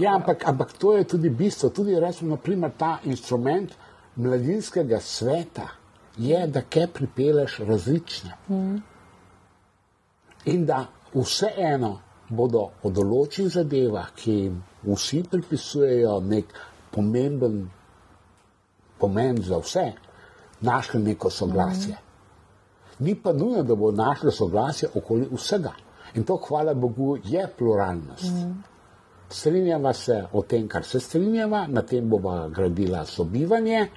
Ja, 0.00 0.14
ampak, 0.14 0.48
ampak 0.48 0.72
to 0.78 0.96
je 0.96 1.04
tudi 1.04 1.30
bistvo. 1.30 1.70
Tudi 1.70 1.98
recimo, 2.00 2.36
naprimer, 2.36 2.72
ta 2.78 2.98
instrument 3.04 3.72
mladinskega 4.16 5.00
sveta 5.00 5.68
je, 6.16 6.46
da 6.46 6.62
kaj 6.62 6.86
pripeleš 6.86 7.58
različne. 7.58 8.36
Mm. 8.48 8.76
In 10.44 10.66
da 10.66 10.84
vseeno 11.14 11.98
bodo 12.28 12.68
o 12.82 12.90
določenih 12.90 13.52
zadevah, 13.52 14.12
ki 14.16 14.32
jim 14.32 14.60
vsi 14.84 15.22
pripisujejo 15.30 16.20
nek 16.20 16.52
pomemben 16.94 17.64
pomen 18.98 19.42
za 19.42 19.58
vse, 19.58 19.92
našli 20.60 21.02
neko 21.02 21.30
soglasje. 21.30 21.92
Mm. 21.92 23.04
Ni 23.04 23.14
pa 23.14 23.32
nujno, 23.32 23.62
da 23.62 23.74
bo 23.74 23.90
našli 23.90 24.32
soglasje 24.32 24.88
okoli 24.94 25.28
vsega. 25.32 25.72
In 26.14 26.24
to, 26.24 26.36
hvala 26.48 26.74
Bogu, 26.74 27.18
je 27.24 27.48
pluralnost. 27.58 28.24
Mm. 28.24 28.73
Strinjava 29.28 29.92
se 29.92 30.24
o 30.32 30.42
tem, 30.42 30.68
kar 30.68 30.84
se 30.84 31.00
strinjava, 31.00 31.66
na 31.68 31.82
tem 31.82 32.08
bova 32.08 32.48
gradila 32.48 33.04
sobivanje. 33.04 33.88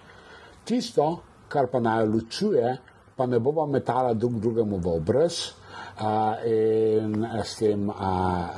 Tisto, 0.66 1.08
kar 1.50 1.68
pa 1.72 1.80
naj 1.80 2.06
ločuje, 2.08 2.78
pa 3.16 3.26
ne 3.26 3.40
bova 3.40 3.66
metala 3.66 4.14
drug 4.14 4.40
drugemu 4.40 4.78
v 4.78 4.96
obraz 4.96 5.54
a, 5.98 6.38
in 6.46 7.26
s 7.44 7.56
tem, 7.58 7.90
a, 7.90 8.12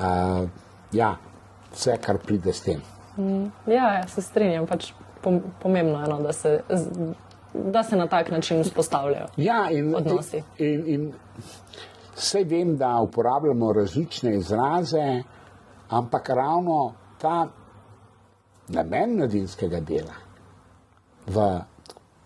a, 0.08 0.10
ja, 0.91 1.13
vse, 1.71 1.97
kar 2.01 2.17
pride 2.17 2.53
s 2.53 2.62
tem. 2.62 2.82
Mm, 3.17 3.51
ja, 3.67 3.93
ja, 3.99 4.08
se 4.08 4.21
strinjam, 4.21 4.67
pač 4.67 4.91
pomembno 5.62 6.01
je, 6.01 6.08
no, 6.08 6.19
da, 6.23 6.34
se, 6.34 6.60
da 7.53 7.84
se 7.84 7.95
na 7.95 8.08
tak 8.08 8.32
način 8.32 8.63
vzpostavljajo 8.63 9.27
ja, 9.38 9.67
in, 9.71 9.95
odnosi. 9.95 10.43
In, 10.58 10.67
in, 10.67 10.86
in 10.88 11.13
vse 12.15 12.43
vem, 12.43 12.77
da 12.77 12.99
uporabljamo 13.03 13.73
različne 13.73 14.36
izraze 14.38 15.23
ampak 15.89 16.30
ravno 16.30 16.93
ta 17.21 17.47
namen 18.69 19.17
mladinskega 19.17 19.80
dela 19.80 20.15
v 21.28 21.45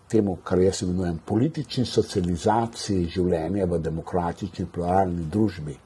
tem, 0.08 0.28
kar 0.44 0.60
jaz 0.60 0.82
imenujem 0.84 1.18
politični 1.26 1.84
socializaciji 1.88 3.08
življenja 3.16 3.66
v 3.66 3.80
demokratični, 3.82 4.66
pluralni 4.72 5.26
družbi, 5.30 5.76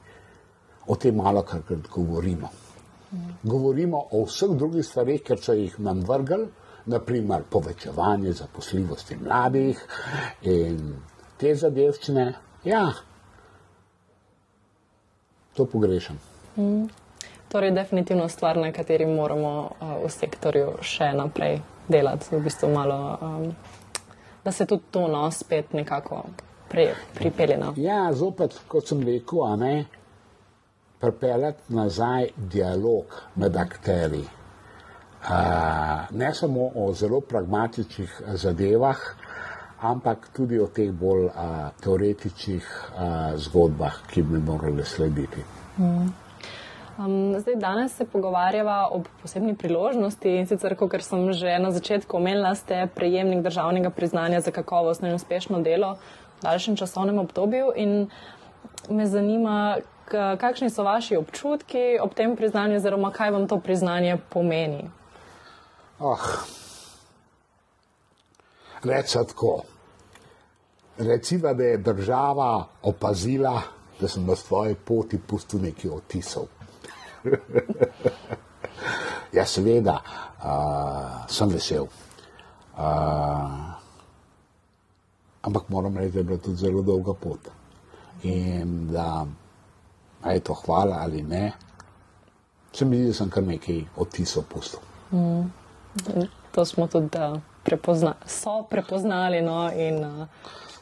o 0.87 0.95
tem 0.95 1.15
malo 1.15 1.43
kar 1.47 1.63
govorimo. 1.89 2.49
Govorimo 3.43 4.03
o 4.11 4.25
vseh 4.27 4.53
drugih 4.57 4.85
stvarih, 4.85 5.23
ker 5.25 5.39
so 5.41 5.55
jih 5.57 5.79
nam 5.79 6.03
vrgli, 6.05 6.45
naprimer 6.89 7.43
povečevanje 7.49 8.33
zaposljivosti 8.33 9.17
mladih 9.17 9.81
in 10.41 10.95
te 11.37 11.55
zadevčine. 11.55 12.33
Ja, 12.63 12.85
to 15.53 15.65
pogrešam. 15.65 16.19
Mm. 16.57 16.87
Torej, 17.49 17.71
definitivno 17.71 18.27
stvar, 18.29 18.57
na 18.57 18.71
kateri 18.71 19.05
moramo 19.05 19.53
uh, 19.61 19.93
v 20.05 20.09
sektorju 20.13 20.75
še 20.85 21.13
naprej 21.17 21.61
delati, 21.89 22.29
v 22.35 22.43
bistvu 22.45 22.69
malo, 22.69 22.99
um, 23.21 23.47
da 24.45 24.51
se 24.51 24.65
tudi 24.69 24.91
to 24.91 25.07
no, 25.07 25.23
spet 25.31 25.73
nekako 25.73 26.23
pripelje. 26.69 27.57
No. 27.57 27.73
Ja, 27.77 28.13
zopet, 28.13 28.53
kot 28.67 28.87
sem 28.87 29.01
rekel, 29.01 29.41
a 29.45 29.55
ne 29.57 29.73
pripeljati 30.99 31.73
nazaj 31.73 32.29
dialog 32.37 33.17
med 33.35 33.57
akteri. 33.57 34.23
ne 36.11 36.33
samo 36.33 36.71
o 36.75 36.93
zelo 36.93 37.21
pragmatičnih 37.21 38.21
zadevah, 38.33 38.97
ampak 39.81 40.29
tudi 40.35 40.59
o 40.59 40.67
teh 40.67 40.91
bolj 40.91 41.27
a, 41.35 41.69
teoretičnih 41.81 42.65
a, 42.95 43.31
zgodbah, 43.35 44.01
ki 44.07 44.21
bi 44.21 44.39
morali 44.39 44.85
slediti. 44.85 45.43
Mm. 45.77 46.28
Um, 47.05 47.39
zdaj, 47.39 47.55
danes 47.55 47.95
se 47.95 48.05
pogovarjava 48.05 48.89
o 48.91 49.03
posebni 49.21 49.55
priložnosti 49.55 50.29
in 50.29 50.47
sicer, 50.47 50.75
kot 50.75 50.91
sem 51.01 51.31
že 51.33 51.59
na 51.59 51.71
začetku 51.71 52.17
omenila, 52.17 52.55
ste 52.55 52.89
prejemnik 52.95 53.39
državnega 53.43 53.89
priznanja 53.89 54.41
za 54.41 54.51
kakovostno 54.51 55.07
in 55.07 55.15
uspešno 55.15 55.61
delo 55.61 55.93
v 56.39 56.41
daljšem 56.41 56.75
časovnem 56.75 57.19
obdobju. 57.19 57.71
In 57.75 58.09
me 58.89 59.07
zanima, 59.07 59.77
kakšni 60.11 60.69
so 60.69 60.83
vaši 60.83 61.15
občutki 61.15 61.99
ob 62.01 62.13
tem 62.13 62.35
priznanju, 62.35 62.75
oziroma 62.75 63.11
kaj 63.11 63.31
vam 63.31 63.47
to 63.47 63.59
priznanje 63.59 64.17
pomeni. 64.29 64.91
Oh. 65.99 66.27
Rečemo 68.83 69.23
tako. 69.23 69.63
Recimo, 70.97 71.53
da 71.53 71.63
je 71.63 71.77
država 71.77 72.65
opazila, 72.83 73.61
da 73.99 74.07
sem 74.07 74.25
na 74.25 74.35
svoji 74.35 74.75
poti 74.75 75.19
pustil 75.19 75.61
nekaj 75.61 75.91
otisov. 75.91 76.58
ja, 79.37 79.45
seveda, 79.45 80.01
uh, 80.43 81.27
sem 81.27 81.49
vesel. 81.49 81.87
Uh, 82.79 83.75
ampak 85.41 85.69
moram 85.69 85.97
reči, 85.97 86.11
da 86.11 86.19
je 86.19 86.23
bila 86.23 86.37
tudi 86.37 86.57
zelo 86.57 86.81
dolga 86.81 87.13
pot. 87.13 87.39
In 88.23 88.87
da 88.91 89.25
je 90.33 90.39
to 90.39 90.53
hvala 90.53 90.97
ali 91.01 91.23
ne, 91.23 91.51
se 92.73 92.85
mi 92.85 92.97
zdi, 92.97 93.07
da 93.07 93.13
sem 93.13 93.29
kar 93.29 93.43
nekaj 93.43 93.83
otisov 93.97 94.43
pustil. 94.49 94.79
Mm. 95.11 95.51
To 96.51 96.65
smo 96.65 96.87
tudi 96.87 97.17
prepozna 97.63 98.13
prepoznali. 98.69 99.41
No, 99.41 99.71
in, 99.73 100.05
uh, 100.05 100.27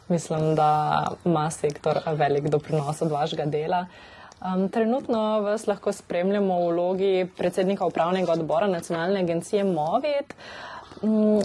mislim, 0.08 0.56
da 0.56 1.04
ima 1.26 1.52
sektor 1.52 2.00
velik 2.06 2.50
doprinos 2.50 3.02
od 3.02 3.12
vašega 3.12 3.45
dela. 3.45 3.86
Um, 4.38 4.69
trenutno 4.69 5.41
vas 5.41 5.67
lahko 5.67 5.91
spremljamo 5.91 6.60
v 6.60 6.73
vlogi 6.73 7.28
predsednika 7.38 7.86
upravnega 7.86 8.32
odbora 8.32 8.67
nacionalne 8.67 9.19
agencije 9.19 9.63
Movit. 9.63 10.34
Um, 11.02 11.41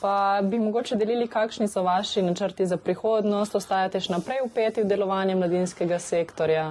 pa 0.00 0.40
bi 0.42 0.58
mogoče 0.58 0.96
delili, 0.96 1.26
kakšni 1.28 1.68
so 1.68 1.82
vaši 1.82 2.22
načrti 2.22 2.66
za 2.66 2.76
prihodnost, 2.76 3.54
ostajate 3.54 4.00
še 4.00 4.12
naprej 4.12 4.44
upeti 4.44 4.84
v 4.84 4.88
delovanje 4.88 5.34
mladinskega 5.34 5.98
sektorja? 5.98 6.70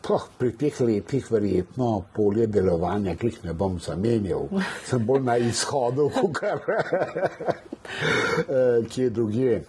Poh, 0.00 0.24
pri 0.38 0.52
teh 0.56 0.80
letih 0.80 1.28
verjetno 1.30 2.04
polje 2.16 2.46
delovanja, 2.46 3.16
ki 3.18 3.26
jih 3.26 3.38
ne 3.44 3.52
bom 3.52 3.78
zamenjal, 3.82 4.48
sem 4.86 5.04
bolj 5.06 5.24
na 5.26 5.36
izhodu, 5.36 6.08
kot 6.16 6.40
kje 8.88 9.10
drugje. 9.10 9.64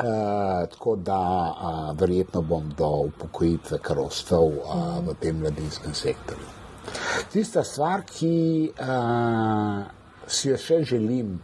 Uh, 0.00 0.68
tako 0.70 0.96
da 0.96 1.20
uh, 1.20 2.00
verjetno 2.00 2.40
bom 2.42 2.70
do 2.78 2.88
upokojitve 2.88 3.78
kar 3.82 3.98
ostal 3.98 4.46
uh, 4.46 5.00
v 5.04 5.14
tem 5.20 5.36
mladinskem 5.36 5.94
sektorju. 5.94 6.46
Tista 7.32 7.64
stvar, 7.64 8.04
ki 8.06 8.70
uh, 8.80 9.82
si 10.26 10.48
jo 10.48 10.56
še 10.56 10.78
želim 10.88 11.34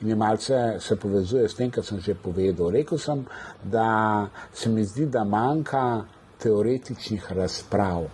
in 0.00 0.08
je 0.08 0.16
malce 0.16 0.60
se 0.80 0.96
povezuje 0.96 1.48
s 1.48 1.58
tem, 1.58 1.70
kar 1.70 1.84
sem 1.84 2.00
že 2.00 2.14
povedal. 2.14 2.70
Rekl 2.72 2.96
sem, 2.96 3.24
da 3.64 4.28
se 4.52 4.70
mi 4.70 4.84
zdi, 4.84 5.06
da 5.06 5.24
manjka 5.24 6.04
teoretičnih 6.40 7.32
razprav, 7.36 8.06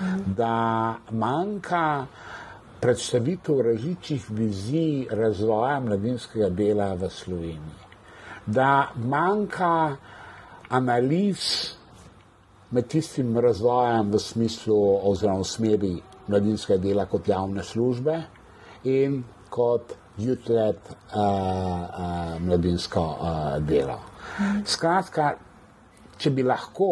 mm. 0.00 0.34
da 0.34 0.96
manjka 1.10 2.06
predstavitev 2.80 3.60
različnih 3.60 4.30
vizij 4.30 5.06
razvoja 5.10 5.78
mladinskega 5.80 6.48
dela 6.48 6.94
v 6.94 7.10
Sloveniji 7.10 7.87
da 8.48 8.88
manjka 8.96 9.96
analiz 10.68 11.40
med 12.70 12.88
tistim 12.88 13.36
razvojem 13.38 14.12
v 14.12 14.18
smislu 14.18 14.76
oziroma 15.10 15.44
v 15.44 15.44
smeri 15.44 15.92
mladinskega 16.28 16.80
dela 16.82 17.04
kot 17.06 17.28
javne 17.28 17.64
službe 17.64 18.22
in 18.84 19.22
kot 19.50 19.92
jutlet 20.18 20.80
uh, 20.88 21.20
uh, 21.20 22.40
mladinsko 22.40 23.00
uh, 23.00 23.58
delo. 23.68 23.98
Skratka, 24.64 25.32
če 26.18 26.30
bi 26.30 26.42
lahko 26.42 26.88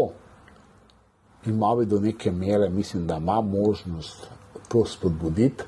imeli 1.47 1.87
do 1.87 2.01
neke 2.01 2.31
mere, 2.31 2.69
mislim, 2.69 3.07
da 3.07 3.17
ima 3.17 3.41
možnost 3.41 4.29
to 4.69 4.85
spodbuditi, 4.85 5.65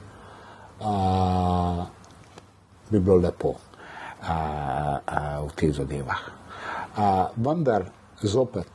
uh, 0.81 1.83
bi 2.91 3.01
bilo 3.01 3.17
lepo 3.17 3.55
a, 4.23 4.37
a, 5.05 5.19
v 5.47 5.53
teh 5.55 5.73
zadevah. 5.75 6.23
A, 6.97 7.31
vendar 7.37 7.87
zopet, 8.23 8.69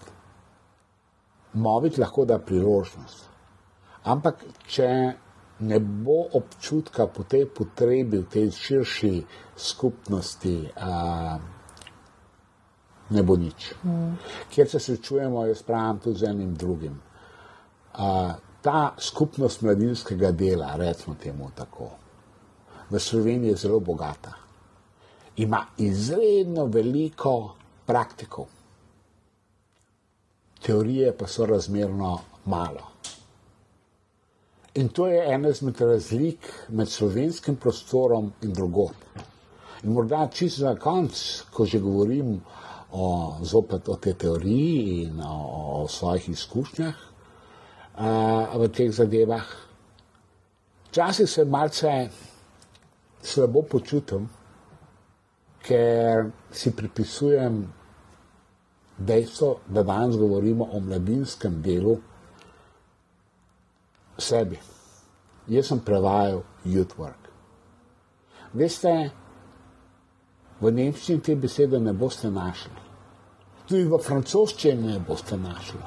Movit 1.53 1.97
lahko 1.97 2.25
da 2.25 2.39
priložnost. 2.41 3.27
Ampak, 4.09 4.41
če 4.65 4.87
ne 5.69 5.77
bo 5.79 6.23
občutka 6.33 7.05
po 7.07 7.27
tej 7.29 7.45
potrebi 7.45 8.23
v 8.23 8.25
tej 8.25 8.49
širši 8.49 9.13
skupnosti, 9.53 10.55
a, 10.73 11.37
ne 13.13 13.21
bo 13.21 13.37
nič. 13.37 13.69
Mm. 13.85 14.17
Ker 14.49 14.65
se 14.69 14.81
srečujemo, 14.81 15.45
jaz 15.45 15.61
pravim 15.61 16.01
tudi 16.01 16.25
z 16.25 16.33
enim 16.33 16.57
drugim. 16.57 16.97
A, 17.93 18.33
ta 18.63 18.95
skupnost 18.97 19.61
mladinskega 19.61 20.31
dela, 20.31 20.73
recimo 20.79 21.13
temu 21.21 21.51
tako, 21.53 21.91
v 22.89 22.99
Sloveniji 22.99 23.53
je 23.53 23.61
zelo 23.67 23.79
bogata 23.79 24.42
ima 25.37 25.65
izredno 25.77 26.65
veliko 26.65 27.55
praktikov, 27.85 28.45
teorije 30.61 31.17
pa 31.17 31.27
so 31.27 31.45
razmerno 31.45 32.19
malo. 32.45 32.93
In 34.75 34.89
to 34.89 35.07
je 35.07 35.33
ena 35.33 35.49
izmed 35.49 35.81
razlik 35.81 36.49
med 36.69 36.89
slovenskim 36.89 37.55
prostorom 37.55 38.31
in 38.41 38.53
drugim. 38.53 38.95
In 39.83 39.93
morda 39.93 40.27
čisto 40.33 40.61
za 40.61 40.75
konec, 40.75 41.43
ko 41.53 41.65
že 41.65 41.79
govorim 41.79 42.41
o, 42.91 43.35
zopet 43.41 43.89
o 43.89 43.95
tej 43.95 44.13
teoriji 44.13 45.03
in 45.03 45.21
o, 45.21 45.83
o 45.83 45.87
svojih 45.87 46.29
izkušnjah 46.29 46.95
a, 47.95 48.57
v 48.57 48.69
teh 48.69 48.91
zadevah, 48.91 49.45
včasih 50.89 51.29
se 51.29 51.45
malce 51.45 52.09
slabo 53.21 53.61
počutim, 53.61 54.29
ker 55.63 56.29
si 56.51 56.71
pripisujem 56.75 57.63
dejstvo, 58.97 59.59
da 59.67 59.83
danes 59.83 60.17
govorimo 60.17 60.67
o 60.71 60.79
mladinskem 60.79 61.61
delu 61.61 61.97
sebi. 64.17 64.59
Jaz 65.47 65.67
sem 65.67 65.79
prevajal 65.79 66.43
youth 66.65 66.95
work. 66.99 67.29
Veste, 68.53 68.93
v 70.61 70.71
nemščini 70.71 71.23
te 71.23 71.35
besede 71.35 71.79
ne 71.79 71.93
boste 71.93 72.29
našli. 72.31 72.83
Tudi 73.67 73.87
v 73.89 73.99
francoščini 74.03 74.93
ne 74.93 74.99
boste 74.99 75.37
našli, 75.39 75.81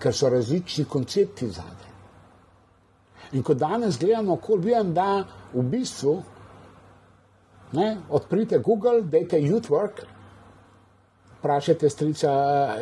ker 0.00 0.14
so 0.14 0.30
različni 0.32 0.84
koncepti 0.88 1.48
zadaj. 1.48 1.90
In 3.32 3.42
ko 3.42 3.54
danes 3.56 3.98
gledamo, 3.98 4.36
ko 4.36 4.58
vidim, 4.60 4.92
da 4.94 5.24
v 5.52 5.64
bistvu 5.64 6.18
Ne? 7.72 7.96
Odprite 8.10 8.58
Google, 8.58 9.02
dajte 9.02 9.40
Youth 9.40 9.70
Work, 9.70 10.02
vprašajte 11.38 11.90
strica 11.90 12.30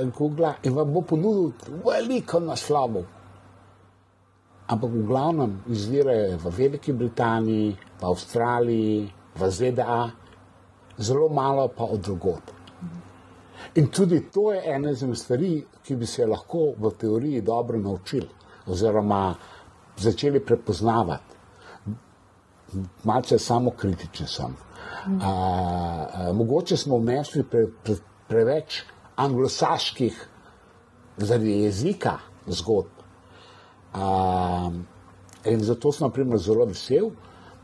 eh, 0.01 0.07
Google 0.19 0.55
in 0.63 0.75
vam 0.75 0.93
bo 0.93 1.01
ponudil 1.01 1.53
veliko 1.85 2.41
naslovov. 2.41 3.05
Ampak 4.71 4.91
v 4.91 5.07
glavnem 5.07 5.55
izvirajo 5.67 6.39
v 6.39 6.51
Veliki 6.59 6.93
Britaniji, 6.93 7.75
v 7.75 8.05
Avstraliji, 8.07 9.11
v 9.35 9.51
ZDA, 9.51 10.03
zelo 10.99 11.29
malo 11.29 11.69
pa 11.69 11.85
od 11.85 12.01
drugot. 12.01 12.53
In 13.75 13.89
tudi 13.91 14.21
to 14.31 14.53
je 14.53 14.63
ena 14.75 14.91
izmed 14.91 15.19
stvari, 15.19 15.65
ki 15.83 15.97
bi 15.97 16.07
se 16.07 16.27
lahko 16.27 16.75
v 16.79 16.91
teoriji 16.99 17.41
dobro 17.41 17.79
naučili 17.79 18.29
oziroma 18.67 19.35
začeli 19.97 20.41
prepoznavati. 20.41 21.35
Malce 23.05 23.39
samo 23.39 23.71
kritičen 23.71 24.27
sem. 24.27 24.70
A, 25.21 25.31
a, 25.31 26.33
mogoče 26.33 26.77
smo 26.77 26.99
vnesli 26.99 27.43
pre, 27.43 27.67
pre, 27.85 27.97
preveč 28.29 28.83
anglosaških 29.17 30.29
zaradi 31.17 31.61
jezika 31.63 32.19
zgodb. 32.47 33.03
A, 33.95 34.71
in 35.45 35.65
zato 35.65 35.93
sem 35.93 36.07
naprimer 36.07 36.39
zelo 36.39 36.67
vesel, 36.69 37.11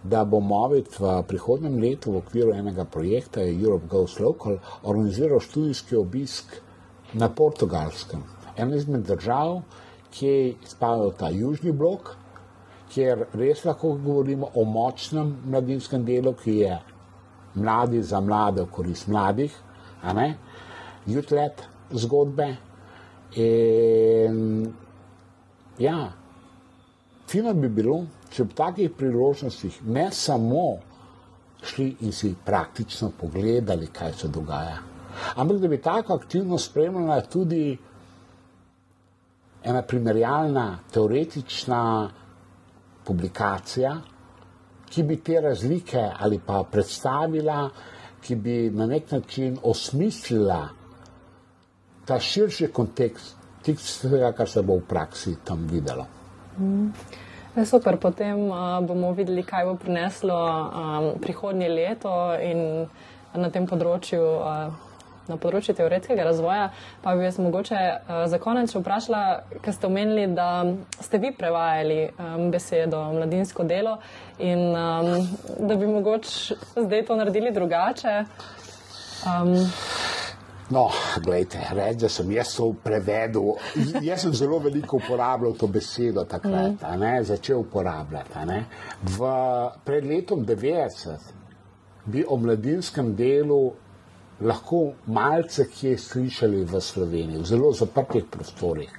da 0.03 0.25
bo 0.25 0.41
Movit 0.41 1.01
v 1.01 1.17
prihodnem 1.27 1.81
letu 1.83 2.13
v 2.13 2.21
okviru 2.23 2.53
enega 2.55 2.85
projekta 2.85 3.43
Europe 3.43 3.89
Goes 3.91 4.21
Local 4.21 4.59
organiziral 4.83 5.41
študijski 5.41 5.97
obisk 5.97 6.61
na 7.13 7.29
portugalskem. 7.29 8.23
En 8.57 8.75
izmed 8.75 9.03
držav, 9.09 9.61
ki 10.15 10.57
spadajo 10.65 11.11
v 11.11 11.19
ta 11.19 11.31
južni 11.35 11.73
blok 11.73 12.15
kjer 12.93 13.27
res 13.35 13.65
lahko 13.65 13.95
govorimo 14.03 14.51
o 14.55 14.65
močnem 14.65 15.33
mladinskem 15.51 16.05
delu, 16.07 16.33
ki 16.43 16.59
je 16.63 16.77
mladi 17.57 18.03
za 18.03 18.21
mlade, 18.21 18.63
v 18.63 18.71
korist 18.71 19.09
mladih, 19.09 19.55
jutlet 21.07 21.63
zgodbe. 21.91 22.57
In, 23.37 24.73
ja, 25.79 26.13
fino 27.29 27.55
bi 27.55 27.69
bilo, 27.69 28.05
če 28.33 28.47
ob 28.47 28.55
takih 28.57 28.93
priložnostih 28.97 29.83
ne 29.85 30.07
samo 30.13 30.79
šli 31.67 31.89
in 32.07 32.13
si 32.13 32.35
praktično 32.45 33.11
pogledali, 33.21 33.91
kaj 33.93 34.13
se 34.13 34.29
dogaja, 34.29 34.79
ampak 35.37 35.59
da 35.59 35.69
bi 35.69 35.81
tako 35.83 36.15
aktivnost 36.15 36.71
spremljala 36.71 37.21
tudi 37.21 37.77
ena 39.67 39.83
primerjalna, 39.83 40.79
teoretična 40.93 42.11
publikacija, 43.05 43.97
ki 44.91 45.03
bi 45.03 45.17
te 45.23 45.41
razlike 45.41 46.03
ali 46.19 46.39
pa 46.47 46.63
predstavila, 46.71 47.69
ki 48.23 48.37
bi 48.37 48.57
na 48.71 48.87
nek 48.87 49.11
način 49.13 49.59
osmislila 49.63 50.69
ta 52.07 52.19
širši 52.21 52.69
kontekst 52.73 53.37
tega, 54.03 54.33
kar 54.33 54.49
se 54.49 54.63
bo 54.63 54.77
v 54.79 54.87
praksi 54.89 55.37
tam 55.45 55.67
videlo. 55.71 56.07
Mm. 56.59 56.91
Super, 57.65 57.97
potem 57.97 58.51
uh, 58.51 58.79
bomo 58.85 59.13
videli, 59.17 59.43
kaj 59.43 59.65
bo 59.65 59.75
prineslo 59.81 60.37
um, 60.37 61.07
prihodnje 61.21 61.69
leto 61.69 62.13
in 62.37 62.85
na 63.35 63.49
tem 63.51 63.67
področju. 63.67 64.21
Uh, 64.21 64.86
na 65.29 65.37
področju 65.41 65.75
teoretskega 65.79 66.27
razvoja, 66.29 66.71
pa 67.03 67.15
bi 67.17 67.27
vas 67.27 67.39
mogoče 67.43 67.81
uh, 67.81 68.25
za 68.31 68.39
konec 68.43 68.75
vprašala, 68.75 69.23
ker 69.63 69.75
ste 69.75 69.89
omenili, 69.89 70.27
da 70.37 70.67
ste 71.01 71.21
vi 71.23 71.33
prevajali 71.37 72.01
um, 72.11 72.51
besedo 72.51 73.03
mladinsko 73.17 73.67
delo 73.69 73.99
in 74.39 74.69
um, 74.71 75.29
da 75.59 75.77
bi 75.77 75.89
mogoče 75.91 76.59
zdaj 76.77 77.07
to 77.09 77.17
naredili 77.17 77.55
drugače. 77.57 78.19
Um, 79.27 79.57
No, 80.71 80.91
gledajte, 81.23 81.61
reči, 81.73 81.99
da 82.01 82.09
sem 82.09 82.31
jaz 82.33 82.57
to 82.57 82.73
prevedel. 82.85 83.55
Jaz 84.03 84.25
sem 84.25 84.33
zelo 84.35 84.59
veliko 84.59 84.97
uporabljal 84.97 85.55
to 85.55 85.67
besedo 85.67 86.25
takrat, 86.25 86.83
mm. 86.83 87.01
ne, 87.01 87.23
začel 87.25 87.61
uporabljati. 87.61 88.63
V, 89.19 89.31
pred 89.85 90.05
letom 90.05 90.43
90 90.47 91.31
bi 92.05 92.25
o 92.29 92.37
mladinskem 92.37 93.15
delu 93.17 93.73
lahko 94.41 94.93
malce 95.07 95.69
kje 95.71 95.99
slišali 95.99 96.65
v 96.65 96.81
Sloveniji, 96.81 97.41
v 97.41 97.47
zelo 97.47 97.73
zaprtih 97.73 98.25
prostorih. 98.31 98.91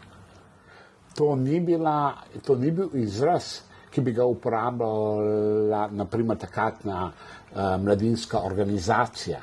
To 1.17 1.35
ni, 1.35 1.59
bila, 1.59 2.13
to 2.45 2.55
ni 2.55 2.71
bil 2.71 2.89
izraz, 2.93 3.61
ki 3.89 4.01
bi 4.01 4.13
ga 4.13 4.25
uporabljala 4.25 5.87
naprimer 5.91 6.37
takratna 6.37 7.07
uh, 7.09 7.77
mladinska 7.81 8.41
organizacija. 8.45 9.39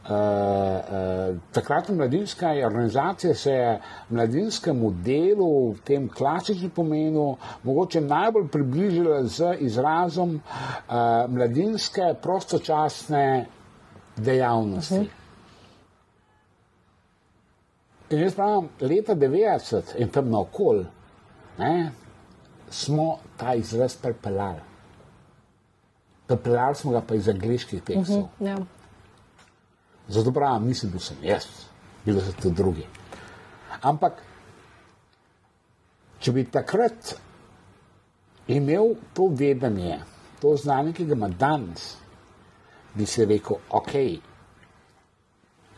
Uh, 0.00 0.16
uh, 0.16 1.36
takratna 1.52 1.94
mladinska 1.94 2.54
organizacija 2.66 3.34
se 3.34 3.52
je 3.52 3.80
mladinskemu 4.08 4.90
delu 5.04 5.70
v 5.72 5.78
tem 5.84 6.08
klasičnem 6.08 6.70
pomenu 6.70 7.36
mogoče 7.62 8.00
najbolj 8.00 8.48
približila 8.48 9.22
z 9.24 9.54
izrazom 9.60 10.40
uh, 10.40 10.94
mladinske 11.28 12.14
prostočasne 12.22 13.46
dejavnosti. 14.24 14.94
Uh 14.94 15.00
-huh. 15.00 15.08
In 18.10 18.18
jaz 18.18 18.34
pravim, 18.34 18.68
leta 18.80 19.14
90 19.14 19.94
in 19.98 20.08
tam 20.08 20.30
naokol 20.30 20.84
smo 22.70 23.18
ta 23.36 23.54
izraz 23.54 23.96
prepeljali. 23.96 24.60
Prepeljali 26.26 26.74
smo 26.74 26.92
ga 26.92 27.00
pa 27.00 27.14
iz 27.14 27.28
angliških 27.28 27.82
tekstov. 27.82 28.18
Uh 28.18 28.28
-huh, 28.40 28.46
yeah. 28.46 28.64
Zato 30.08 30.32
pravim, 30.32 30.68
nisem 30.68 30.90
bil 30.90 31.00
sem 31.00 31.16
jaz, 31.22 31.46
bili 32.04 32.20
so 32.20 32.32
tudi 32.42 32.56
drugi. 32.56 32.86
Ampak, 33.82 34.22
če 36.18 36.32
bi 36.32 36.44
takrat 36.50 37.14
imel 38.48 38.94
to 39.14 39.28
vedenje, 39.30 40.00
to 40.40 40.56
znanje, 40.56 40.92
ki 40.92 41.04
ga 41.04 41.14
ima 41.14 41.28
danes, 41.28 41.99
bi 42.94 43.06
se 43.06 43.24
rekel, 43.24 43.56
ok, 43.70 43.92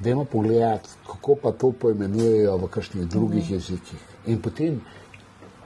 dajmo 0.00 0.24
pogledati, 0.24 0.88
kako 1.06 1.36
pa 1.42 1.52
to 1.52 1.72
poimenujejo 1.72 2.56
v 2.56 2.68
kakšnih 2.68 3.06
drugih 3.08 3.50
mm. 3.50 3.54
jezikih. 3.54 4.00
In 4.26 4.42
potem 4.42 4.80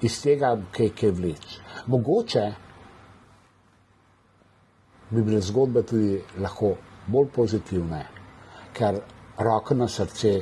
iz 0.01 0.21
tega, 0.23 0.57
kaj 0.73 0.91
je 1.03 1.11
vleč. 1.11 1.59
Mogoče 1.87 2.53
bi 5.11 5.23
bile 5.23 5.41
zgodbe 5.41 5.83
tudi 5.83 6.21
lahko 6.43 6.75
bolj 7.07 7.29
pozitivne, 7.35 8.03
ker 8.75 9.01
roko 9.39 9.75
na 9.75 9.89
srce, 9.89 10.33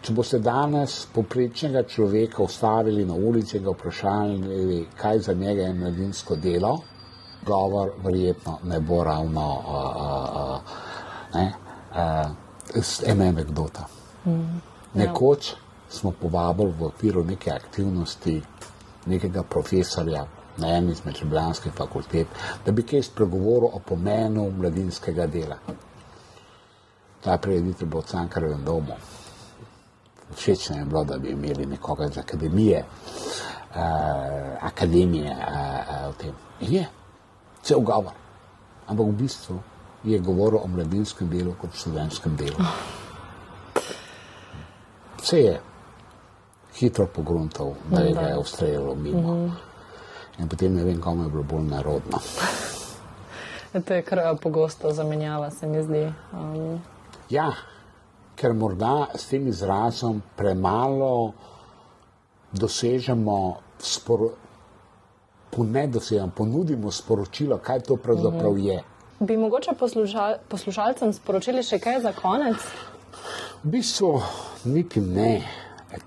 če 0.00 0.14
boste 0.14 0.38
danes 0.38 1.00
poprečnega 1.12 1.82
človeka 1.82 2.42
ustavili 2.42 3.04
na 3.04 3.14
ulici 3.14 3.56
in 3.58 3.64
ga 3.64 3.74
vprašali, 3.74 4.84
kaj 4.96 5.18
za 5.26 5.34
njega 5.34 5.62
je 5.62 5.74
mladinsko 5.74 6.36
delo, 6.36 6.78
govor 7.46 7.90
verjetno 8.04 8.58
ne 8.64 8.80
bo 8.80 9.04
ravno 9.04 9.46
uh, 9.54 9.74
uh, 10.40 10.60
ne, 11.34 11.52
uh, 11.90 13.10
ena 13.10 13.24
anekdota. 13.24 13.86
Mm, 14.26 14.60
Nekoč 14.94 15.54
smo 15.88 16.12
povabili 16.12 16.72
v 16.78 16.84
okviru 16.84 17.24
neke 17.24 17.50
aktivnosti 17.50 18.42
nekega 19.06 19.42
profesorja 19.42 20.26
na 20.58 20.68
eni 20.68 20.92
izmed 20.92 21.16
ljubljanskih 21.20 21.72
fakultet, 21.72 22.26
da 22.66 22.72
bi 22.72 22.82
kaj 22.82 23.02
spregovoril 23.02 23.70
o 23.72 23.78
pomenu 23.78 24.50
mladinskega 24.50 25.26
dela. 25.26 25.56
Ta 27.24 27.38
prijeditelj 27.38 27.88
bo 27.88 28.00
v 28.00 28.10
Cankarevem 28.10 28.64
domu. 28.64 28.96
Všeč 30.34 30.68
nam 30.70 30.78
je 30.78 30.84
bilo, 30.84 31.04
da 31.04 31.18
bi 31.18 31.30
imeli 31.30 31.66
nekoga 31.66 32.06
iz 32.06 32.18
akademije, 32.18 32.84
uh, 32.84 33.76
akademije 34.60 35.30
uh, 35.30 35.46
uh, 35.48 36.14
v 36.14 36.18
tem. 36.18 36.34
In 36.60 36.74
je, 36.74 36.88
cel 37.68 37.84
govor. 37.84 38.16
Ampak 38.88 39.06
v 39.06 39.12
bistvu 39.20 39.60
je 40.08 40.18
govoril 40.18 40.64
o 40.64 40.68
mladinskem 40.72 41.28
delu 41.28 41.52
kot 41.60 41.76
študentskem 41.76 42.36
delu. 42.36 42.56
Vse 45.20 45.38
je 45.38 45.54
hitro 46.78 47.06
pogruntal, 47.06 47.74
da 47.90 48.00
je 48.00 48.14
ga 48.14 48.38
ustrelilo 48.40 48.94
mimo. 48.94 49.34
Mm 49.34 49.44
-hmm. 49.44 49.52
In 50.38 50.48
potem 50.48 50.74
ne 50.74 50.84
vem, 50.84 51.00
komu 51.00 51.22
je 51.24 51.30
bilo 51.30 51.42
bolj 51.42 51.68
narodno. 51.68 52.18
To 53.86 53.94
je 53.94 54.02
kar 54.02 54.36
pogosto 54.42 54.92
zamenjava, 54.92 55.50
se 55.50 55.66
mi 55.66 55.82
zdi. 55.82 56.12
Um... 56.32 56.80
Ja, 57.30 57.52
ker 58.36 58.52
morda 58.52 59.06
s 59.14 59.28
tem 59.28 59.46
izrazom 59.46 60.22
premalo 60.36 61.32
dosežemo 62.52 63.56
sporočilo 63.78 64.47
ne 65.56 65.86
dosegamo, 65.86 66.32
ponudimo 66.36 66.90
sporočilo, 66.90 67.58
kaj 67.58 67.80
to 67.80 67.96
pravzaprav 67.96 68.52
mhm. 68.52 68.66
je. 68.66 68.82
Bi 69.20 69.36
mogoče 69.36 69.72
poslušal, 69.78 70.34
poslušalcem 70.48 71.12
sporočili 71.12 71.62
še 71.62 71.78
kaj 71.82 72.00
za 72.00 72.12
konec? 72.12 72.66
V 73.64 73.72
bistvu 73.72 74.12
niti 74.64 75.00
ne. 75.00 75.42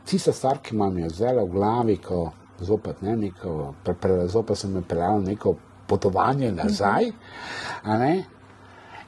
Tista 0.05 0.31
stvar, 0.31 0.61
ki 0.63 0.75
imam 0.75 0.97
je 0.97 1.09
zelo 1.09 1.43
v 1.45 1.51
glavi, 1.51 1.97
ko 1.97 2.29
zopet 2.61 3.01
ne 3.01 3.15
neko, 3.17 3.73
pre, 3.83 3.93
pre, 3.93 4.27
zopet 4.27 4.57
sem 4.57 4.71
me 4.71 4.81
peljal 4.81 5.19
neko 5.23 5.55
potovanje 5.87 6.51
nazaj, 6.51 7.09
a 7.83 7.97
ne, 7.97 8.13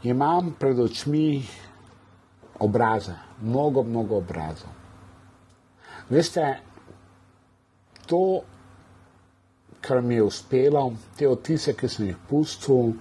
imam 0.04 0.52
pred 0.60 0.80
očmi 0.80 1.44
obraze, 2.60 3.14
mnogo, 3.42 3.84
mnogo 3.84 4.18
obrazov. 4.18 4.74
Veste, 6.10 6.58
to 8.06 8.42
kar 9.84 10.02
mi 10.02 10.16
je 10.16 10.24
uspelo, 10.24 10.94
te 11.18 11.28
otise, 11.28 11.76
ki 11.76 11.88
sem 11.90 12.08
jih 12.08 12.20
pustil, 12.30 12.94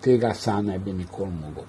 tega 0.00 0.32
sam 0.34 0.66
ne 0.66 0.78
bi 0.78 0.92
nikoli 0.92 1.32
mogel. 1.32 1.66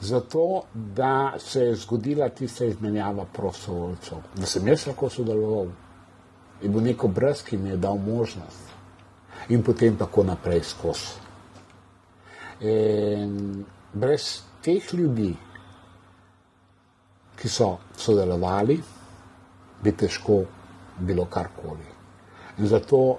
Zato, 0.00 0.62
da 0.74 1.34
se 1.38 1.60
je 1.60 1.74
zgodila 1.74 2.28
tista 2.28 2.64
izmenjava 2.64 3.24
prostovoljcev, 3.32 4.18
da 4.34 4.46
sem 4.46 4.68
jaz 4.68 4.86
lahko 4.86 5.08
sodeloval 5.10 5.72
in 6.62 6.72
bo 6.72 6.80
neko 6.80 7.08
brez, 7.08 7.42
ki 7.42 7.56
mi 7.56 7.70
je 7.70 7.76
dal 7.76 7.98
možnost 7.98 8.68
in 9.48 9.62
potem 9.62 9.96
tako 9.96 10.22
naprej 10.24 10.62
skozi. 10.62 11.16
In 12.60 13.64
brez 13.92 14.40
teh 14.62 14.94
ljudi, 14.94 15.32
ki 17.38 17.48
so 17.48 17.76
sodelovali, 17.96 18.78
bi 19.82 19.92
težko 19.96 20.42
bilo 20.98 21.24
karkoli. 21.24 21.86
In 22.58 22.66
zato 22.66 23.18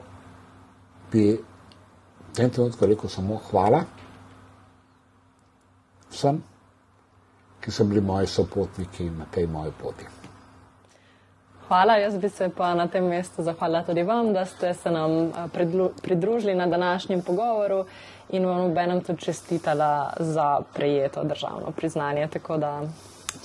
bi 1.11 1.31
v 2.29 2.33
tem 2.33 2.49
trenutku 2.49 2.85
rekel 2.85 3.09
samo 3.09 3.39
hvala 3.49 3.83
vsem, 6.09 6.43
ki 7.61 7.71
so 7.71 7.83
bili 7.83 8.01
moji 8.01 8.27
sopotniki 8.27 9.09
na 9.09 9.25
tej 9.31 9.47
moji 9.47 9.71
poti. 9.81 10.05
Hvala, 11.69 11.99
jaz 12.01 12.17
bi 12.17 12.29
se 12.29 12.49
pa 12.49 12.73
na 12.73 12.87
tem 12.87 13.05
mestu 13.05 13.43
zahvalila 13.43 13.83
tudi 13.85 14.03
vam, 14.03 14.33
da 14.33 14.45
ste 14.45 14.73
se 14.73 14.91
nam 14.91 15.11
eh, 15.27 15.91
pridružili 16.01 16.55
na 16.55 16.67
današnjem 16.67 17.21
pogovoru 17.21 17.85
in 18.29 18.45
vam 18.45 18.71
obenem 18.71 19.01
tudi 19.03 19.21
čestitala 19.21 20.13
za 20.19 20.59
prejeto 20.73 21.23
državno 21.23 21.71
priznanje. 21.71 22.27
Tako 22.27 22.57
da 22.57 22.81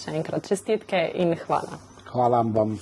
še 0.01 0.17
enkrat 0.17 0.49
čestitke 0.49 1.11
in 1.15 1.37
hvala. 1.47 1.79
Hvala 2.13 2.41
vam. 2.55 2.79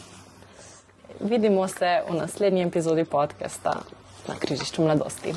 Vidimo 1.21 1.69
se 1.69 2.01
v 2.09 2.15
naslednji 2.15 2.63
epizodi 2.63 3.05
podcasta 3.05 3.83
na 4.29 4.35
križišču 4.35 4.83
mladosti. 4.83 5.35